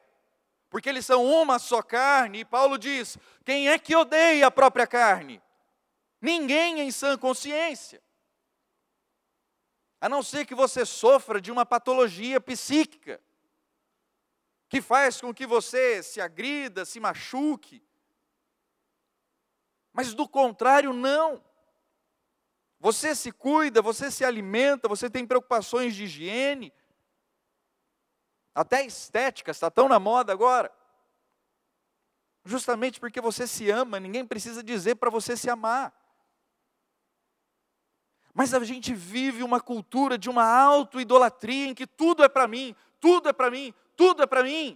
porque 0.69 0.89
eles 0.89 1.05
são 1.05 1.25
uma 1.25 1.59
só 1.59 1.81
carne, 1.81 2.39
e 2.39 2.45
Paulo 2.45 2.77
diz: 2.77 3.17
quem 3.45 3.69
é 3.69 3.79
que 3.79 3.95
odeia 3.95 4.47
a 4.47 4.51
própria 4.51 4.85
carne? 4.85 5.41
Ninguém 6.21 6.81
em 6.81 6.91
sã 6.91 7.17
consciência. 7.17 8.01
A 9.99 10.07
não 10.07 10.21
ser 10.21 10.45
que 10.45 10.53
você 10.53 10.85
sofra 10.85 11.41
de 11.41 11.51
uma 11.51 11.65
patologia 11.65 12.39
psíquica, 12.39 13.19
que 14.69 14.81
faz 14.81 15.21
com 15.21 15.33
que 15.33 15.45
você 15.45 16.03
se 16.03 16.19
agrida, 16.19 16.85
se 16.85 16.99
machuque. 16.99 17.81
Mas 19.93 20.13
do 20.13 20.27
contrário, 20.27 20.93
não. 20.93 21.43
Você 22.79 23.15
se 23.15 23.31
cuida, 23.31 23.81
você 23.81 24.11
se 24.11 24.23
alimenta, 24.23 24.87
você 24.87 25.09
tem 25.09 25.25
preocupações 25.25 25.95
de 25.95 26.03
higiene, 26.03 26.71
até 28.57 28.83
estética, 28.83 29.51
está 29.51 29.69
tão 29.69 29.87
na 29.87 29.99
moda 29.99 30.33
agora. 30.33 30.71
Justamente 32.43 32.99
porque 32.99 33.21
você 33.21 33.45
se 33.45 33.69
ama, 33.69 33.99
ninguém 33.99 34.25
precisa 34.25 34.63
dizer 34.63 34.95
para 34.95 35.11
você 35.11 35.37
se 35.37 35.47
amar. 35.47 35.93
Mas 38.33 38.55
a 38.55 38.63
gente 38.63 38.95
vive 38.95 39.43
uma 39.43 39.61
cultura 39.61 40.17
de 40.17 40.27
uma 40.27 40.43
auto-idolatria 40.43 41.67
em 41.67 41.75
que 41.75 41.85
tudo 41.85 42.23
é 42.23 42.29
para 42.29 42.47
mim, 42.47 42.75
tudo 42.99 43.29
é 43.29 43.33
para 43.33 43.51
mim, 43.51 43.71
tudo 43.95 44.23
é 44.23 44.25
para 44.25 44.41
mim. 44.41 44.75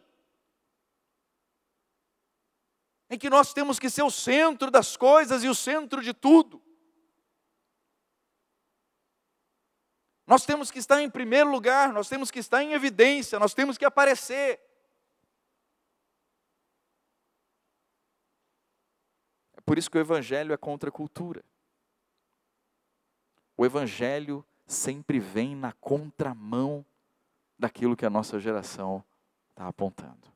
Em 3.09 3.17
que 3.17 3.31
nós 3.31 3.51
temos 3.51 3.79
que 3.79 3.89
ser 3.89 4.03
o 4.03 4.11
centro 4.11 4.69
das 4.69 4.95
coisas 4.95 5.43
e 5.43 5.49
o 5.49 5.55
centro 5.55 6.03
de 6.03 6.13
tudo. 6.13 6.61
Nós 10.31 10.45
temos 10.45 10.71
que 10.71 10.79
estar 10.79 11.01
em 11.01 11.09
primeiro 11.09 11.51
lugar, 11.51 11.91
nós 11.91 12.07
temos 12.07 12.31
que 12.31 12.39
estar 12.39 12.63
em 12.63 12.71
evidência, 12.71 13.37
nós 13.37 13.53
temos 13.53 13.77
que 13.77 13.83
aparecer. 13.83 14.61
É 19.57 19.59
por 19.59 19.77
isso 19.77 19.91
que 19.91 19.97
o 19.97 19.99
Evangelho 19.99 20.53
é 20.53 20.57
contra 20.57 20.87
a 20.87 20.91
cultura. 20.91 21.43
O 23.57 23.65
Evangelho 23.65 24.45
sempre 24.65 25.19
vem 25.19 25.53
na 25.53 25.73
contramão 25.73 26.85
daquilo 27.59 27.97
que 27.97 28.05
a 28.05 28.09
nossa 28.09 28.39
geração 28.39 29.03
está 29.49 29.67
apontando. 29.67 30.31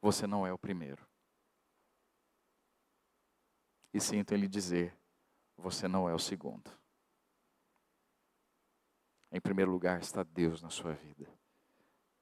Você 0.00 0.24
não 0.24 0.46
é 0.46 0.52
o 0.52 0.58
primeiro. 0.58 1.04
E 3.92 4.00
sinto 4.00 4.36
em 4.36 4.38
lhe 4.38 4.46
dizer, 4.46 4.96
você 5.56 5.88
não 5.88 6.08
é 6.08 6.14
o 6.14 6.18
segundo. 6.20 6.78
Em 9.32 9.40
primeiro 9.40 9.70
lugar 9.70 10.00
está 10.00 10.22
Deus 10.22 10.60
na 10.60 10.70
sua 10.70 10.92
vida. 10.94 11.28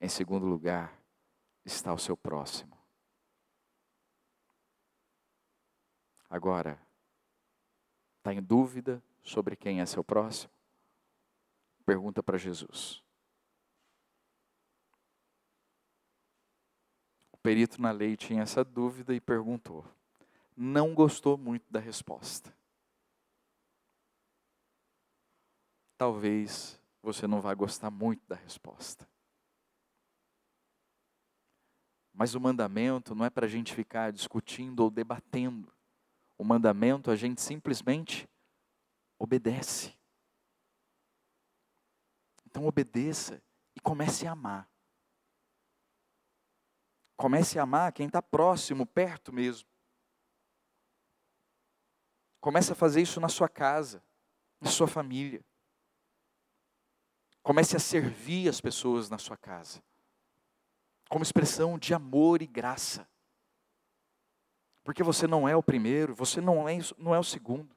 Em 0.01 0.09
segundo 0.09 0.47
lugar 0.47 1.01
está 1.65 1.93
o 1.93 1.99
seu 1.99 2.17
próximo. 2.17 2.77
Agora, 6.29 6.79
está 8.19 8.35
em 8.35 8.43
dúvida 8.43 9.03
sobre 9.23 9.57
quem 9.57 9.81
é 9.81 9.87
seu 9.87 10.05
próximo? 10.05 10.53
Pergunta 11.87 12.23
para 12.23 12.37
Jesus. 12.37 13.03
O 17.33 17.39
perito 17.39 17.81
na 17.81 17.91
lei 17.91 18.15
tinha 18.15 18.43
essa 18.43 18.63
dúvida 18.63 19.15
e 19.15 19.21
perguntou. 19.21 19.87
Não 20.55 20.95
gostou 20.95 21.39
muito 21.39 21.65
da 21.71 21.81
resposta. 21.81 22.55
Talvez 25.97 26.78
você 27.03 27.27
não 27.27 27.41
vai 27.41 27.55
gostar 27.55 27.91
muito 27.91 28.27
da 28.27 28.35
resposta. 28.35 29.09
Mas 32.13 32.35
o 32.35 32.41
mandamento 32.41 33.15
não 33.15 33.25
é 33.25 33.31
para 33.31 33.47
a 33.47 33.49
gente 33.49 33.73
ficar 33.73 34.13
discutindo 34.13 34.81
ou 34.81 34.91
debatendo. 34.91 35.73
O 36.37 36.45
mandamento 36.45 37.11
a 37.11 37.17
gente 37.17 37.41
simplesmente 37.41 38.29
obedece. 39.19 39.97
Então 42.47 42.67
obedeça 42.67 43.43
e 43.77 43.81
comece 43.81 44.27
a 44.27 44.33
amar. 44.33 44.69
Comece 47.17 47.59
a 47.59 47.63
amar 47.63 47.93
quem 47.93 48.07
está 48.07 48.23
próximo, 48.23 48.87
perto 48.87 49.33
mesmo. 49.33 49.69
Comece 52.41 52.73
a 52.73 52.77
fazer 52.77 53.03
isso 53.03 53.21
na 53.21 53.29
sua 53.29 53.49
casa, 53.49 54.03
na 54.61 54.71
sua 54.71 54.87
família. 54.87 55.45
Comece 57.49 57.75
a 57.75 57.81
servir 57.81 58.47
as 58.47 58.61
pessoas 58.61 59.09
na 59.09 59.17
sua 59.17 59.35
casa, 59.35 59.83
como 61.09 61.23
expressão 61.23 61.79
de 61.79 61.95
amor 61.95 62.43
e 62.43 62.47
graça. 62.47 63.09
Porque 64.85 65.03
você 65.03 65.27
não 65.27 65.49
é 65.49 65.57
o 65.57 65.63
primeiro, 65.63 66.15
você 66.15 66.43
não 66.43 66.69
é, 66.69 66.79
não 66.99 67.15
é 67.15 67.19
o 67.19 67.25
segundo. 67.25 67.75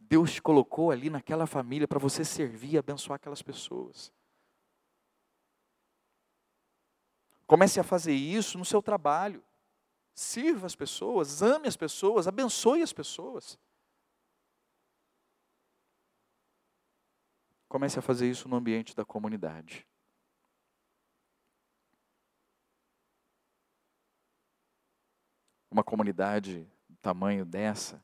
Deus 0.00 0.32
te 0.32 0.42
colocou 0.42 0.90
ali 0.90 1.08
naquela 1.08 1.46
família 1.46 1.86
para 1.86 2.00
você 2.00 2.24
servir 2.24 2.72
e 2.72 2.78
abençoar 2.78 3.18
aquelas 3.18 3.40
pessoas. 3.40 4.12
Comece 7.46 7.78
a 7.78 7.84
fazer 7.84 8.14
isso 8.14 8.58
no 8.58 8.64
seu 8.64 8.82
trabalho. 8.82 9.44
Sirva 10.12 10.66
as 10.66 10.74
pessoas, 10.74 11.40
ame 11.40 11.68
as 11.68 11.76
pessoas, 11.76 12.26
abençoe 12.26 12.82
as 12.82 12.92
pessoas. 12.92 13.56
Comece 17.76 17.98
a 17.98 18.02
fazer 18.02 18.30
isso 18.30 18.48
no 18.48 18.56
ambiente 18.56 18.96
da 18.96 19.04
comunidade. 19.04 19.86
Uma 25.70 25.84
comunidade 25.84 26.66
do 26.88 26.96
tamanho 27.02 27.44
dessa, 27.44 28.02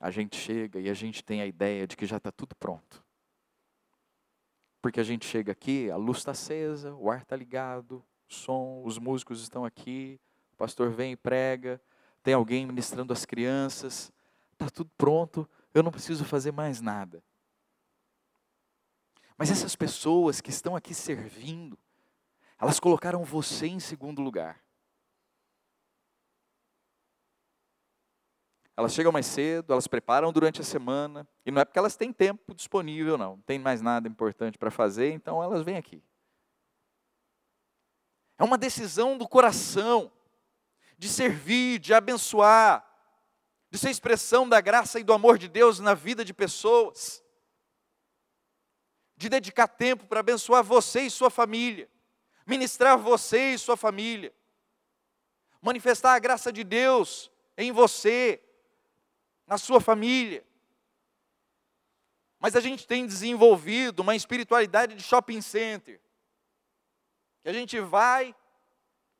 a 0.00 0.10
gente 0.10 0.34
chega 0.34 0.80
e 0.80 0.90
a 0.90 0.94
gente 0.94 1.22
tem 1.22 1.42
a 1.42 1.46
ideia 1.46 1.86
de 1.86 1.96
que 1.96 2.06
já 2.06 2.16
está 2.16 2.32
tudo 2.32 2.56
pronto. 2.56 3.04
Porque 4.82 4.98
a 4.98 5.04
gente 5.04 5.26
chega 5.26 5.52
aqui, 5.52 5.88
a 5.88 5.96
luz 5.96 6.18
está 6.18 6.32
acesa, 6.32 6.92
o 6.96 7.08
ar 7.08 7.22
está 7.22 7.36
ligado, 7.36 8.04
o 8.28 8.34
som, 8.34 8.82
os 8.84 8.98
músicos 8.98 9.42
estão 9.42 9.64
aqui, 9.64 10.20
o 10.54 10.56
pastor 10.56 10.90
vem 10.90 11.12
e 11.12 11.16
prega, 11.16 11.80
tem 12.20 12.34
alguém 12.34 12.66
ministrando 12.66 13.12
as 13.12 13.24
crianças, 13.24 14.12
está 14.54 14.68
tudo 14.68 14.90
pronto, 14.98 15.48
eu 15.72 15.84
não 15.84 15.92
preciso 15.92 16.24
fazer 16.24 16.50
mais 16.50 16.80
nada. 16.80 17.22
Mas 19.36 19.50
essas 19.50 19.74
pessoas 19.74 20.40
que 20.40 20.50
estão 20.50 20.76
aqui 20.76 20.94
servindo, 20.94 21.78
elas 22.60 22.78
colocaram 22.78 23.24
você 23.24 23.66
em 23.66 23.80
segundo 23.80 24.22
lugar. 24.22 24.62
Elas 28.76 28.92
chegam 28.92 29.12
mais 29.12 29.26
cedo, 29.26 29.72
elas 29.72 29.86
preparam 29.86 30.32
durante 30.32 30.60
a 30.60 30.64
semana, 30.64 31.28
e 31.46 31.50
não 31.50 31.60
é 31.60 31.64
porque 31.64 31.78
elas 31.78 31.96
têm 31.96 32.12
tempo 32.12 32.54
disponível, 32.54 33.16
não, 33.16 33.36
não 33.36 33.42
tem 33.42 33.58
mais 33.58 33.80
nada 33.80 34.08
importante 34.08 34.58
para 34.58 34.70
fazer, 34.70 35.12
então 35.12 35.42
elas 35.42 35.62
vêm 35.62 35.76
aqui. 35.76 36.02
É 38.36 38.42
uma 38.42 38.58
decisão 38.58 39.16
do 39.16 39.28
coração, 39.28 40.10
de 40.98 41.08
servir, 41.08 41.78
de 41.78 41.94
abençoar, 41.94 42.84
de 43.70 43.78
ser 43.78 43.90
expressão 43.90 44.48
da 44.48 44.60
graça 44.60 44.98
e 44.98 45.04
do 45.04 45.12
amor 45.12 45.38
de 45.38 45.48
Deus 45.48 45.78
na 45.78 45.94
vida 45.94 46.24
de 46.24 46.34
pessoas 46.34 47.23
de 49.16 49.28
dedicar 49.28 49.68
tempo 49.68 50.06
para 50.06 50.20
abençoar 50.20 50.62
você 50.62 51.02
e 51.02 51.10
sua 51.10 51.30
família, 51.30 51.88
ministrar 52.46 52.98
você 52.98 53.54
e 53.54 53.58
sua 53.58 53.76
família, 53.76 54.34
manifestar 55.60 56.14
a 56.14 56.18
graça 56.18 56.52
de 56.52 56.64
Deus 56.64 57.30
em 57.56 57.72
você, 57.72 58.42
na 59.46 59.58
sua 59.58 59.80
família. 59.80 60.44
Mas 62.38 62.56
a 62.56 62.60
gente 62.60 62.86
tem 62.86 63.06
desenvolvido 63.06 64.00
uma 64.00 64.14
espiritualidade 64.14 64.94
de 64.94 65.02
shopping 65.02 65.40
center. 65.40 66.00
Que 67.42 67.48
a 67.48 67.52
gente 67.52 67.80
vai, 67.80 68.34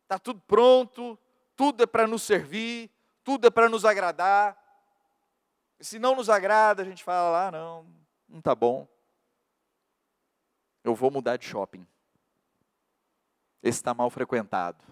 está 0.03 0.19
tudo 0.19 0.41
pronto, 0.41 1.19
tudo 1.57 1.83
é 1.83 1.87
para 1.87 2.07
nos 2.07 2.23
servir, 2.23 2.91
tudo 3.23 3.47
é 3.47 3.51
para 3.51 3.69
nos 3.69 3.85
agradar. 3.85 4.59
Se 5.81 5.99
não 5.99 6.15
nos 6.15 6.29
agrada, 6.29 6.83
a 6.83 6.85
gente 6.85 7.03
fala 7.03 7.49
ah, 7.49 7.51
não, 7.51 7.87
não 8.29 8.39
está 8.41 8.55
bom. 8.55 8.87
Eu 10.85 10.95
vou 10.95 11.11
mudar 11.11 11.39
de 11.39 11.47
shopping. 11.47 11.87
Esse 13.63 13.79
está 13.79 13.95
mal 13.95 14.11
frequentado. 14.11 14.85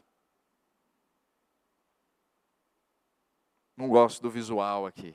Não 3.77 3.89
gosto 3.89 4.23
do 4.23 4.31
visual 4.31 4.87
aqui. 4.87 5.15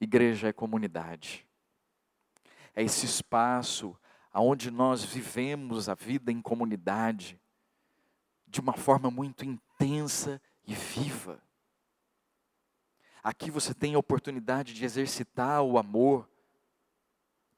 Igreja 0.00 0.48
é 0.48 0.52
comunidade. 0.52 1.46
É 2.74 2.82
esse 2.82 3.06
espaço 3.06 3.98
onde 4.32 4.70
nós 4.70 5.04
vivemos 5.04 5.88
a 5.88 5.94
vida 5.94 6.30
em 6.30 6.40
comunidade 6.40 7.40
de 8.46 8.60
uma 8.60 8.74
forma 8.74 9.10
muito 9.10 9.44
intensa 9.44 10.40
e 10.64 10.74
viva. 10.74 11.42
Aqui 13.22 13.50
você 13.50 13.72
tem 13.72 13.94
a 13.94 13.98
oportunidade 13.98 14.74
de 14.74 14.84
exercitar 14.84 15.62
o 15.62 15.78
amor, 15.78 16.28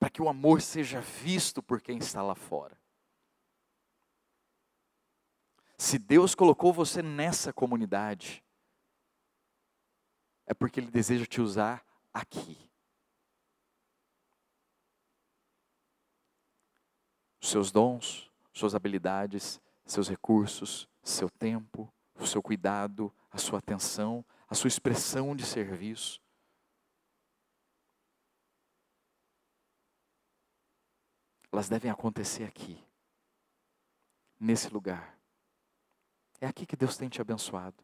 para 0.06 0.10
que 0.12 0.22
o 0.22 0.28
amor 0.28 0.62
seja 0.62 1.00
visto 1.00 1.60
por 1.60 1.80
quem 1.80 1.98
está 1.98 2.22
lá 2.22 2.36
fora. 2.36 2.78
Se 5.76 5.98
Deus 5.98 6.32
colocou 6.32 6.72
você 6.72 7.02
nessa 7.02 7.52
comunidade, 7.52 8.40
é 10.46 10.54
porque 10.54 10.78
Ele 10.78 10.92
deseja 10.92 11.26
te 11.26 11.40
usar 11.40 11.84
aqui. 12.14 12.56
Seus 17.40 17.72
dons, 17.72 18.30
suas 18.52 18.76
habilidades, 18.76 19.60
seus 19.84 20.08
recursos, 20.08 20.88
seu 21.02 21.28
tempo, 21.28 21.92
o 22.14 22.24
seu 22.24 22.40
cuidado, 22.40 23.12
a 23.28 23.38
sua 23.38 23.58
atenção, 23.58 24.24
a 24.48 24.54
sua 24.54 24.68
expressão 24.68 25.34
de 25.34 25.44
serviço. 25.44 26.22
Elas 31.52 31.68
devem 31.68 31.90
acontecer 31.90 32.44
aqui, 32.44 32.84
nesse 34.38 34.68
lugar. 34.68 35.18
É 36.40 36.46
aqui 36.46 36.66
que 36.66 36.76
Deus 36.76 36.96
tem 36.96 37.08
te 37.08 37.20
abençoado. 37.20 37.82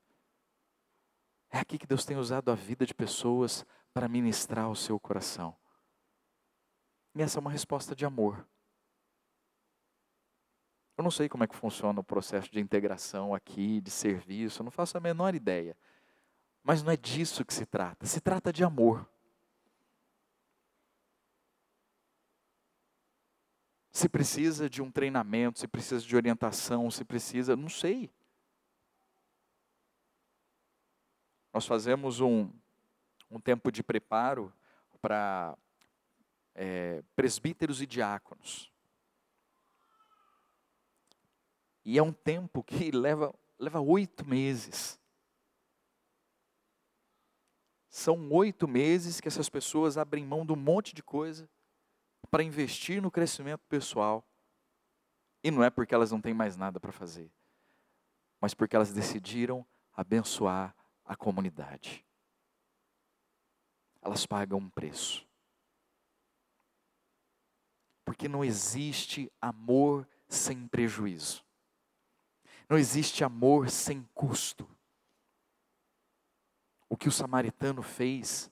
É 1.51 1.59
aqui 1.59 1.79
que 1.79 1.87
Deus 1.87 2.05
tem 2.05 2.17
usado 2.17 2.51
a 2.51 2.55
vida 2.55 2.87
de 2.87 2.95
pessoas 2.95 3.65
para 3.93 4.09
ministrar 4.09 4.71
o 4.71 4.77
seu 4.77 4.99
coração. 4.99 5.57
E 7.15 7.23
essa 7.23 7.39
é 7.39 7.41
uma 7.41 7.51
resposta 7.51 7.95
de 7.95 8.05
amor. 8.07 8.47
Eu 10.97 11.05
não 11.05 11.11
sei 11.11 11.29
como 11.29 11.45
é 11.45 11.47
que 11.47 11.57
funciona 11.57 12.01
o 12.01 12.05
processo 12.05 12.51
de 12.51 12.61
integração 12.61 13.35
aqui, 13.35 13.81
de 13.81 13.91
serviço, 13.91 14.61
eu 14.61 14.65
não 14.65 14.71
faço 14.71 14.97
a 14.97 15.01
menor 15.01 15.35
ideia. 15.35 15.77
Mas 16.63 16.83
não 16.83 16.93
é 16.93 16.97
disso 16.97 17.45
que 17.45 17.53
se 17.53 17.67
trata, 17.67 18.07
se 18.07 18.21
trata 18.21 18.53
de 18.53 18.63
amor. 18.63 19.09
Se 23.93 24.09
precisa 24.09 24.71
de 24.71 24.81
um 24.81 24.91
treinamento, 24.91 25.59
se 25.59 25.69
precisa 25.69 26.01
de 26.01 26.17
orientação, 26.17 26.91
se 26.91 27.05
precisa, 27.05 27.55
não 27.55 27.69
sei. 27.69 28.11
Nós 31.53 31.67
fazemos 31.67 32.19
um, 32.19 32.51
um 33.31 33.39
tempo 33.39 33.71
de 33.71 33.83
preparo 33.83 34.51
para 35.03 35.55
é, 36.55 37.03
presbíteros 37.15 37.83
e 37.83 37.87
diáconos. 37.87 38.73
E 41.85 41.99
é 41.99 42.03
um 42.03 42.15
tempo 42.15 42.65
que 42.65 42.91
leva, 42.91 43.35
leva 43.59 43.79
oito 43.79 44.25
meses. 44.27 44.99
São 47.91 48.33
oito 48.33 48.67
meses 48.67 49.21
que 49.21 49.29
essas 49.29 49.51
pessoas 49.51 49.99
abrem 49.99 50.25
mão 50.25 50.47
de 50.47 50.53
um 50.53 50.57
monte 50.57 50.95
de 50.95 51.03
coisa 51.03 51.47
para 52.31 52.43
investir 52.43 53.01
no 53.03 53.11
crescimento 53.11 53.63
pessoal. 53.69 54.27
E 55.43 55.51
não 55.51 55.63
é 55.63 55.71
porque 55.71 55.95
elas 55.95 56.11
não 56.11 56.21
têm 56.21 56.35
mais 56.35 56.57
nada 56.57 56.79
para 56.79 56.93
fazer, 56.93 57.31
mas 58.41 58.55
porque 58.55 58.77
elas 58.77 58.93
decidiram 58.93 59.67
abençoar 59.93 60.75
a 61.05 61.17
comunidade. 61.17 62.05
Elas 64.01 64.27
pagam 64.27 64.59
um 64.59 64.71
preço. 64.71 65.27
Porque 68.05 68.29
não 68.29 68.45
existe 68.45 69.33
amor 69.41 70.09
sem 70.29 70.67
prejuízo. 70.67 71.45
Não 72.69 72.79
existe 72.79 73.23
amor 73.25 73.71
sem 73.71 74.03
custo. 74.15 74.69
O 76.89 76.97
que 76.97 77.09
o 77.09 77.13
samaritano 77.13 77.83
fez 77.83 78.52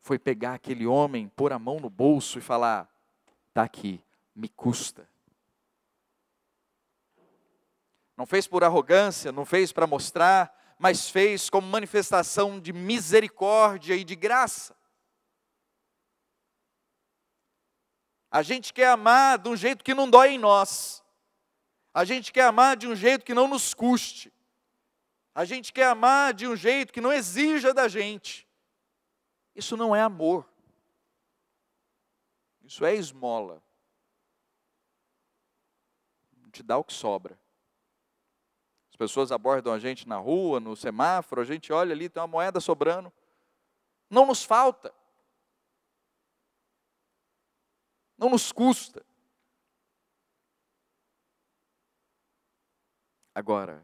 foi 0.00 0.18
pegar 0.18 0.54
aquele 0.54 0.86
homem, 0.86 1.28
pôr 1.28 1.52
a 1.52 1.58
mão 1.58 1.78
no 1.78 1.90
bolso 1.90 2.38
e 2.38 2.42
falar: 2.42 2.88
está 3.48 3.62
aqui, 3.62 4.02
me 4.34 4.48
custa. 4.48 5.08
Não 8.16 8.26
fez 8.26 8.46
por 8.46 8.62
arrogância, 8.62 9.32
não 9.32 9.44
fez 9.44 9.72
para 9.72 9.86
mostrar, 9.86 10.54
mas 10.78 11.08
fez 11.08 11.48
como 11.48 11.66
manifestação 11.66 12.60
de 12.60 12.72
misericórdia 12.72 13.94
e 13.94 14.04
de 14.04 14.14
graça. 14.14 14.76
A 18.30 18.42
gente 18.42 18.72
quer 18.72 18.88
amar 18.88 19.38
de 19.38 19.48
um 19.48 19.56
jeito 19.56 19.84
que 19.84 19.94
não 19.94 20.08
dói 20.08 20.32
em 20.32 20.38
nós. 20.38 21.02
A 21.92 22.04
gente 22.04 22.32
quer 22.32 22.44
amar 22.44 22.76
de 22.76 22.86
um 22.86 22.94
jeito 22.94 23.24
que 23.24 23.34
não 23.34 23.48
nos 23.48 23.74
custe. 23.74 24.32
A 25.34 25.44
gente 25.44 25.72
quer 25.72 25.86
amar 25.86 26.32
de 26.32 26.46
um 26.46 26.54
jeito 26.54 26.92
que 26.92 27.00
não 27.00 27.12
exija 27.12 27.74
da 27.74 27.88
gente. 27.88 28.46
Isso 29.54 29.76
não 29.76 29.94
é 29.94 30.00
amor. 30.00 30.48
Isso 32.62 32.84
é 32.84 32.94
esmola. 32.94 33.62
Não 36.36 36.50
te 36.50 36.62
dá 36.62 36.78
o 36.78 36.84
que 36.84 36.92
sobra. 36.92 37.38
As 38.90 38.96
pessoas 38.96 39.32
abordam 39.32 39.72
a 39.72 39.78
gente 39.78 40.06
na 40.06 40.16
rua, 40.16 40.60
no 40.60 40.76
semáforo, 40.76 41.40
a 41.40 41.44
gente 41.44 41.72
olha 41.72 41.92
ali, 41.92 42.08
tem 42.08 42.20
uma 42.20 42.26
moeda 42.26 42.60
sobrando. 42.60 43.12
Não 44.08 44.26
nos 44.26 44.44
falta. 44.44 44.94
Não 48.16 48.30
nos 48.30 48.52
custa. 48.52 49.04
Agora, 53.34 53.82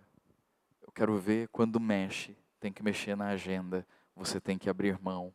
eu 0.83 0.93
quero 0.93 1.17
ver 1.19 1.49
quando 1.49 1.81
mexe, 1.81 2.37
tem 2.61 2.73
que 2.73 2.83
mexer 2.83 3.17
na 3.17 3.29
agenda, 3.29 3.87
você 4.15 4.41
tem 4.41 4.59
que 4.59 4.69
abrir 4.69 5.01
mão 5.01 5.35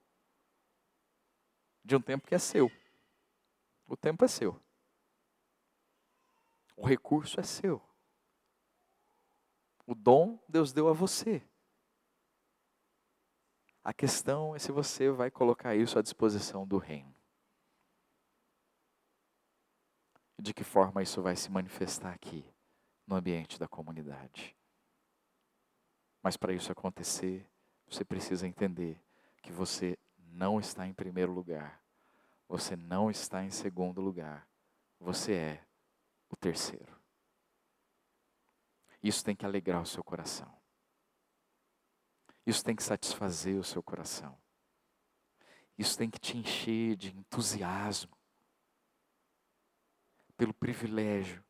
de 1.83 1.95
um 1.95 2.01
tempo 2.01 2.27
que 2.27 2.35
é 2.35 2.39
seu. 2.39 2.71
O 3.87 3.95
tempo 3.95 4.23
é 4.23 4.27
seu. 4.27 4.59
O 6.75 6.85
recurso 6.85 7.39
é 7.39 7.43
seu. 7.43 7.81
O 9.85 9.93
dom 9.93 10.39
Deus 10.47 10.71
deu 10.71 10.87
a 10.87 10.93
você. 10.93 11.41
A 13.83 13.93
questão 13.93 14.55
é 14.55 14.59
se 14.59 14.71
você 14.71 15.09
vai 15.09 15.31
colocar 15.31 15.75
isso 15.75 15.97
à 15.97 16.01
disposição 16.01 16.67
do 16.67 16.77
reino. 16.77 17.13
De 20.39 20.53
que 20.53 20.63
forma 20.63 21.03
isso 21.03 21.21
vai 21.21 21.35
se 21.35 21.49
manifestar 21.51 22.13
aqui? 22.13 22.45
no 23.11 23.17
ambiente 23.17 23.59
da 23.59 23.67
comunidade. 23.67 24.55
Mas 26.23 26.37
para 26.37 26.53
isso 26.53 26.71
acontecer, 26.71 27.45
você 27.85 28.05
precisa 28.05 28.47
entender 28.47 28.97
que 29.41 29.51
você 29.51 29.97
não 30.31 30.59
está 30.59 30.87
em 30.87 30.93
primeiro 30.93 31.31
lugar, 31.31 31.81
você 32.47 32.75
não 32.75 33.09
está 33.09 33.43
em 33.43 33.51
segundo 33.51 34.01
lugar, 34.01 34.47
você 34.99 35.33
é 35.33 35.65
o 36.29 36.35
terceiro. 36.35 36.99
Isso 39.03 39.23
tem 39.23 39.35
que 39.35 39.45
alegrar 39.45 39.81
o 39.81 39.85
seu 39.85 40.03
coração. 40.03 40.51
Isso 42.45 42.63
tem 42.63 42.75
que 42.75 42.83
satisfazer 42.83 43.59
o 43.59 43.63
seu 43.63 43.81
coração. 43.81 44.37
Isso 45.77 45.97
tem 45.97 46.09
que 46.09 46.19
te 46.19 46.37
encher 46.37 46.95
de 46.95 47.15
entusiasmo 47.15 48.15
pelo 50.37 50.53
privilégio 50.53 51.43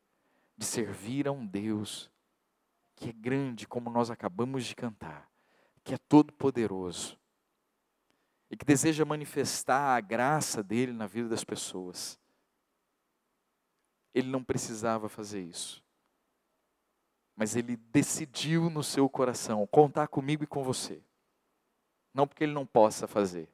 de 0.56 0.64
servir 0.64 1.26
a 1.26 1.32
um 1.32 1.46
Deus 1.46 2.10
que 2.94 3.08
é 3.08 3.12
grande, 3.12 3.66
como 3.66 3.90
nós 3.90 4.10
acabamos 4.10 4.64
de 4.64 4.76
cantar, 4.76 5.30
que 5.82 5.94
é 5.94 5.98
todo-poderoso 5.98 7.18
e 8.52 8.56
que 8.56 8.64
deseja 8.64 9.04
manifestar 9.04 9.96
a 9.96 10.00
graça 10.00 10.62
dele 10.62 10.92
na 10.92 11.08
vida 11.08 11.28
das 11.28 11.42
pessoas. 11.42 12.20
Ele 14.14 14.28
não 14.28 14.44
precisava 14.44 15.08
fazer 15.08 15.40
isso, 15.40 15.82
mas 17.34 17.56
ele 17.56 17.76
decidiu 17.76 18.70
no 18.70 18.84
seu 18.84 19.08
coração 19.08 19.66
contar 19.66 20.06
comigo 20.06 20.44
e 20.44 20.46
com 20.46 20.62
você. 20.62 21.02
Não 22.14 22.28
porque 22.28 22.44
ele 22.44 22.52
não 22.52 22.66
possa 22.66 23.08
fazer, 23.08 23.48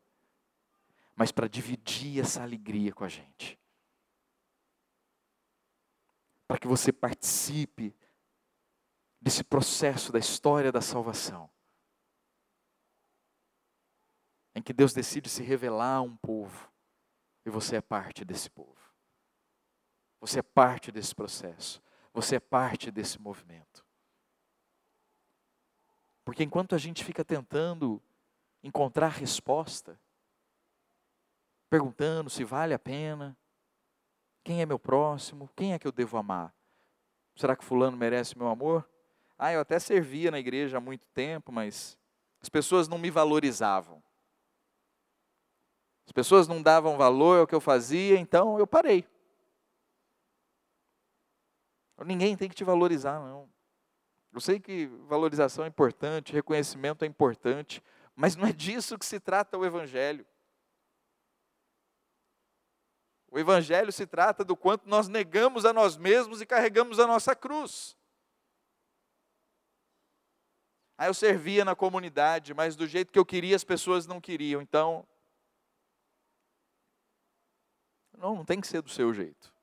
mas 1.16 1.32
para 1.32 1.48
dividir 1.48 2.20
essa 2.20 2.42
alegria 2.42 2.92
com 2.92 3.04
a 3.04 3.08
gente 3.08 3.58
para 6.48 6.58
que 6.58 6.66
você 6.66 6.90
participe 6.90 7.94
desse 9.20 9.44
processo 9.44 10.10
da 10.10 10.18
história 10.18 10.72
da 10.72 10.80
salvação. 10.80 11.50
Em 14.58 14.62
que 14.62 14.72
Deus 14.72 14.92
decide 14.92 15.28
se 15.28 15.40
revelar 15.40 15.96
a 15.96 16.02
um 16.02 16.16
povo 16.16 16.68
e 17.46 17.50
você 17.50 17.76
é 17.76 17.80
parte 17.80 18.24
desse 18.24 18.50
povo. 18.50 18.76
Você 20.20 20.40
é 20.40 20.42
parte 20.42 20.90
desse 20.90 21.14
processo. 21.14 21.80
Você 22.12 22.36
é 22.36 22.40
parte 22.40 22.90
desse 22.90 23.20
movimento. 23.20 23.86
Porque 26.24 26.42
enquanto 26.42 26.74
a 26.74 26.78
gente 26.78 27.04
fica 27.04 27.24
tentando 27.24 28.02
encontrar 28.60 29.08
resposta, 29.10 29.98
perguntando 31.70 32.28
se 32.28 32.42
vale 32.42 32.74
a 32.74 32.78
pena, 32.80 33.38
quem 34.42 34.60
é 34.60 34.66
meu 34.66 34.78
próximo, 34.78 35.48
quem 35.54 35.72
é 35.72 35.78
que 35.78 35.86
eu 35.86 35.92
devo 35.92 36.16
amar? 36.16 36.52
Será 37.36 37.54
que 37.54 37.64
fulano 37.64 37.96
merece 37.96 38.36
meu 38.36 38.48
amor? 38.48 38.90
Ah, 39.38 39.52
eu 39.52 39.60
até 39.60 39.78
servia 39.78 40.32
na 40.32 40.40
igreja 40.40 40.78
há 40.78 40.80
muito 40.80 41.06
tempo, 41.10 41.52
mas 41.52 41.96
as 42.40 42.48
pessoas 42.48 42.88
não 42.88 42.98
me 42.98 43.08
valorizavam. 43.08 44.02
As 46.08 46.12
pessoas 46.12 46.48
não 46.48 46.62
davam 46.62 46.96
valor 46.96 47.40
ao 47.40 47.46
que 47.46 47.54
eu 47.54 47.60
fazia, 47.60 48.18
então 48.18 48.58
eu 48.58 48.66
parei. 48.66 49.06
Ninguém 52.02 52.34
tem 52.34 52.48
que 52.48 52.54
te 52.54 52.64
valorizar, 52.64 53.20
não. 53.20 53.46
Eu 54.32 54.40
sei 54.40 54.58
que 54.58 54.86
valorização 55.06 55.66
é 55.66 55.68
importante, 55.68 56.32
reconhecimento 56.32 57.04
é 57.04 57.06
importante, 57.06 57.82
mas 58.16 58.36
não 58.36 58.46
é 58.46 58.54
disso 58.54 58.98
que 58.98 59.04
se 59.04 59.20
trata 59.20 59.58
o 59.58 59.66
Evangelho. 59.66 60.26
O 63.30 63.38
Evangelho 63.38 63.92
se 63.92 64.06
trata 64.06 64.42
do 64.42 64.56
quanto 64.56 64.88
nós 64.88 65.08
negamos 65.08 65.66
a 65.66 65.74
nós 65.74 65.98
mesmos 65.98 66.40
e 66.40 66.46
carregamos 66.46 66.98
a 66.98 67.06
nossa 67.06 67.36
cruz. 67.36 67.94
Aí 70.96 71.10
eu 71.10 71.12
servia 71.14 71.66
na 71.66 71.76
comunidade, 71.76 72.54
mas 72.54 72.74
do 72.74 72.86
jeito 72.86 73.12
que 73.12 73.18
eu 73.18 73.26
queria 73.26 73.54
as 73.54 73.62
pessoas 73.62 74.06
não 74.06 74.22
queriam. 74.22 74.62
Então, 74.62 75.06
não, 78.18 78.36
não 78.36 78.44
tem 78.44 78.60
que 78.60 78.66
ser 78.66 78.82
do 78.82 78.90
seu 78.90 79.14
jeito. 79.14 79.54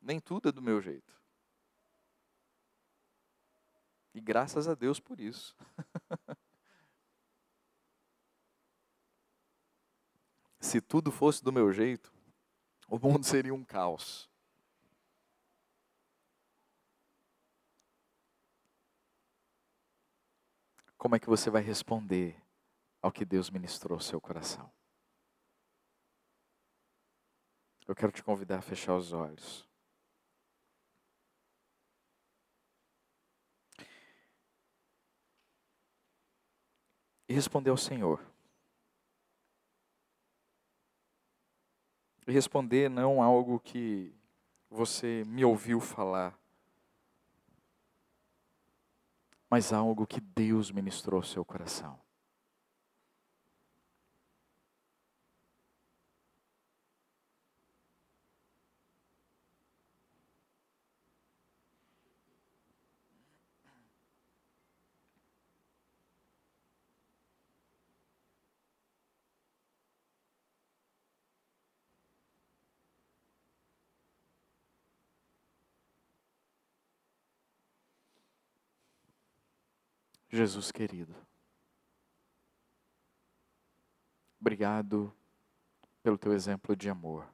Nem 0.00 0.18
tudo 0.18 0.48
é 0.48 0.52
do 0.52 0.62
meu 0.62 0.80
jeito. 0.80 1.16
E 4.14 4.20
graças 4.20 4.66
a 4.66 4.74
Deus 4.74 4.98
por 4.98 5.20
isso. 5.20 5.54
Se 10.60 10.80
tudo 10.80 11.12
fosse 11.12 11.44
do 11.44 11.52
meu 11.52 11.72
jeito, 11.72 12.12
o 12.88 12.98
mundo 12.98 13.24
seria 13.24 13.54
um 13.54 13.64
caos. 13.64 14.28
como 20.98 21.14
é 21.14 21.20
que 21.20 21.28
você 21.28 21.48
vai 21.48 21.62
responder 21.62 22.36
ao 23.00 23.12
que 23.12 23.24
Deus 23.24 23.48
ministrou 23.48 23.96
ao 23.96 24.00
seu 24.00 24.20
coração? 24.20 24.68
Eu 27.88 27.96
quero 27.96 28.12
te 28.12 28.22
convidar 28.22 28.58
a 28.58 28.62
fechar 28.62 28.94
os 28.94 29.14
olhos. 29.14 29.66
E 37.26 37.32
responder 37.32 37.70
ao 37.70 37.78
Senhor. 37.78 38.22
E 42.26 42.32
responder 42.32 42.90
não 42.90 43.22
algo 43.22 43.58
que 43.58 44.14
você 44.68 45.24
me 45.26 45.42
ouviu 45.42 45.80
falar, 45.80 46.38
mas 49.48 49.72
algo 49.72 50.06
que 50.06 50.20
Deus 50.20 50.70
ministrou 50.70 51.20
ao 51.20 51.24
seu 51.24 51.42
coração. 51.42 51.98
Jesus 80.30 80.70
querido. 80.70 81.14
Obrigado 84.38 85.12
pelo 86.02 86.18
teu 86.18 86.34
exemplo 86.34 86.76
de 86.76 86.90
amor. 86.90 87.26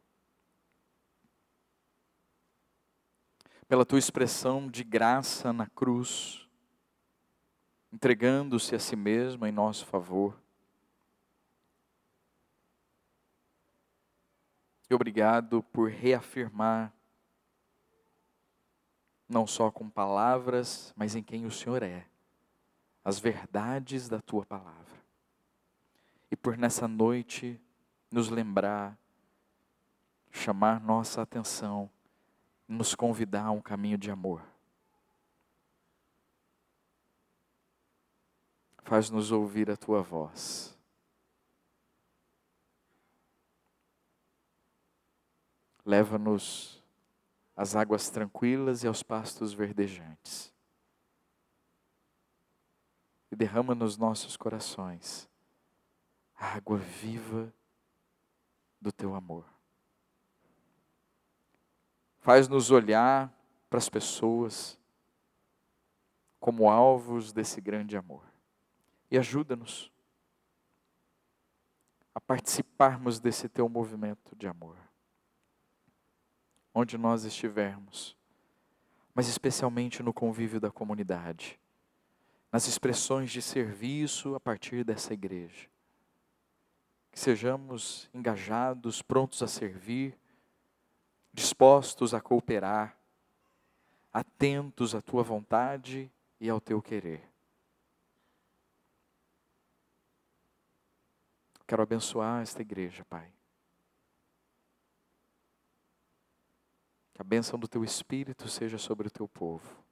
Pela 3.67 3.85
tua 3.85 3.99
expressão 3.99 4.71
de 4.71 4.85
graça 4.85 5.53
na 5.53 5.67
cruz, 5.67 6.49
entregando-se 7.93 8.75
a 8.75 8.79
si 8.79 8.95
mesmo 8.95 9.45
em 9.45 9.53
nosso 9.53 9.85
favor. 9.87 10.41
E 14.89 14.95
obrigado 14.95 15.63
por 15.65 15.91
reafirmar, 15.91 16.93
não 19.29 19.47
só 19.47 19.71
com 19.71 19.91
palavras, 19.91 20.93
mas 20.97 21.17
em 21.17 21.23
quem 21.23 21.45
o 21.45 21.51
Senhor 21.51 21.83
é 21.83 22.07
as 23.05 23.19
verdades 23.19 24.09
da 24.09 24.21
tua 24.21 24.47
palavra. 24.47 25.05
E 26.31 26.37
por 26.37 26.57
nessa 26.57 26.89
noite 26.89 27.61
nos 28.11 28.31
lembrar, 28.31 28.99
chamar 30.31 30.81
nossa 30.81 31.21
atenção, 31.21 31.91
nos 32.67 32.95
convidar 32.95 33.45
a 33.45 33.51
um 33.51 33.61
caminho 33.61 33.99
de 33.99 34.11
amor. 34.11 34.43
Faz-nos 38.83 39.31
ouvir 39.31 39.71
a 39.71 39.77
tua 39.77 40.03
voz. 40.03 40.77
Leva-nos 45.85 46.83
às 47.55 47.77
águas 47.77 48.09
tranquilas 48.09 48.83
e 48.83 48.87
aos 48.87 49.03
pastos 49.03 49.53
verdejantes 49.53 50.54
e 53.35 53.37
derrama 53.37 53.75
nos 53.75 53.97
nossos 53.97 54.37
corações 54.37 55.29
a 56.37 56.55
água 56.55 56.79
viva 56.79 57.53
do 58.81 58.93
teu 58.93 59.13
amor. 59.13 59.45
Faz-nos 62.21 62.71
olhar 62.71 63.37
para 63.69 63.79
as 63.79 63.89
pessoas 63.89 64.79
como 66.39 66.71
alvos 66.71 67.33
desse 67.33 67.61
grande 67.61 67.97
amor. 67.97 68.23
E 69.11 69.19
ajuda-nos 69.19 69.91
a 72.15 72.21
participarmos 72.21 73.19
desse 73.19 73.49
teu 73.49 73.69
movimento 73.69 74.37
de 74.37 74.47
amor. 74.47 74.77
Onde 76.73 76.97
nós 76.97 77.25
estivermos, 77.25 78.17
mas 79.13 79.27
especialmente 79.27 80.05
no 80.05 80.13
convívio 80.13 80.61
da 80.61 80.71
comunidade 80.71 81.59
nas 82.55 82.69
expressões 82.69 83.33
de 83.33 83.43
serviço 83.43 84.37
a 84.37 84.39
partir 84.39 84.85
dessa 84.85 85.13
igreja. 85.13 85.69
Que 87.11 87.19
sejamos 87.19 88.09
engajados, 88.15 89.03
prontos 89.03 89.43
a 89.43 89.49
servir, 89.49 90.17
dispostos 91.33 92.15
a 92.15 92.21
cooperar, 92.21 92.97
atentos 94.13 94.95
à 94.95 95.03
tua 95.03 95.25
vontade 95.25 96.09
e 96.41 96.49
ao 96.49 96.61
teu 96.61 96.81
querer. 96.81 97.29
Quero 101.67 101.83
abençoar 101.83 102.41
esta 102.41 102.63
igreja, 102.63 103.05
Pai. 103.07 103.33
Que 107.15 107.21
a 107.21 107.25
bênção 107.25 107.59
do 107.59 107.67
teu 107.67 107.83
Espírito 107.83 108.49
seja 108.49 108.79
sobre 108.79 109.09
o 109.09 109.11
teu 109.11 109.27
povo 109.27 109.84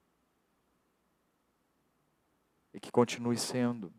e 2.73 2.79
que 2.79 2.91
continue 2.91 3.37
sendo 3.37 3.93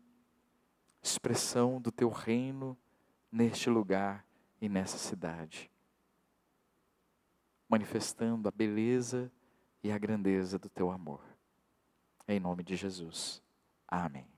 expressão 1.01 1.79
do 1.79 1.91
teu 1.91 2.09
reino 2.09 2.77
neste 3.31 3.69
lugar 3.69 4.25
e 4.59 4.67
nessa 4.67 4.97
cidade, 4.97 5.71
manifestando 7.69 8.47
a 8.47 8.51
beleza 8.51 9.31
e 9.83 9.91
a 9.91 9.97
grandeza 9.97 10.57
do 10.57 10.69
teu 10.69 10.91
amor. 10.91 11.23
Em 12.27 12.39
nome 12.39 12.63
de 12.63 12.75
Jesus. 12.75 13.41
Amém. 13.87 14.34